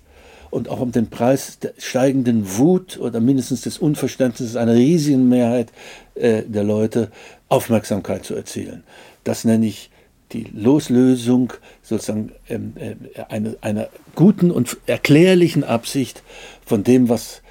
[0.51, 5.72] und auch um den Preis der steigenden Wut oder mindestens des Unverständnisses einer riesigen Mehrheit
[6.14, 7.11] äh, der Leute
[7.49, 8.84] Aufmerksamkeit zu erzielen.
[9.24, 9.91] Das nenne ich
[10.32, 12.95] die Loslösung sozusagen ähm, äh,
[13.28, 16.22] eine, einer guten und erklärlichen Absicht
[16.64, 17.43] von dem, was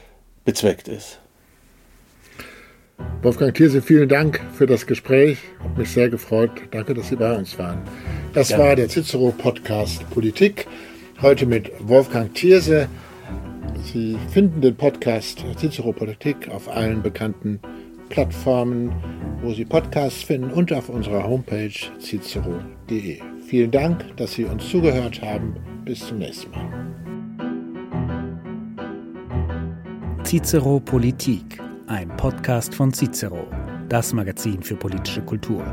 [0.45, 1.19] bezweckt ist.
[3.21, 5.39] Wolfgang Thierse, vielen Dank für das Gespräch.
[5.63, 6.51] Hat mich sehr gefreut.
[6.71, 7.81] Danke, dass Sie bei uns waren.
[8.33, 8.59] Das ja.
[8.59, 10.67] war der Cicero Podcast Politik.
[11.21, 12.87] Heute mit Wolfgang Thierse.
[13.83, 17.59] Sie finden den Podcast Cicero Politik auf allen bekannten
[18.09, 18.91] Plattformen,
[19.41, 23.19] wo Sie Podcasts finden und auf unserer Homepage cicero.de.
[23.47, 25.55] Vielen Dank, dass Sie uns zugehört haben.
[25.85, 26.69] Bis zum nächsten Mal.
[30.23, 33.47] Cicero Politik, ein Podcast von Cicero,
[33.89, 35.63] das Magazin für politische Kultur.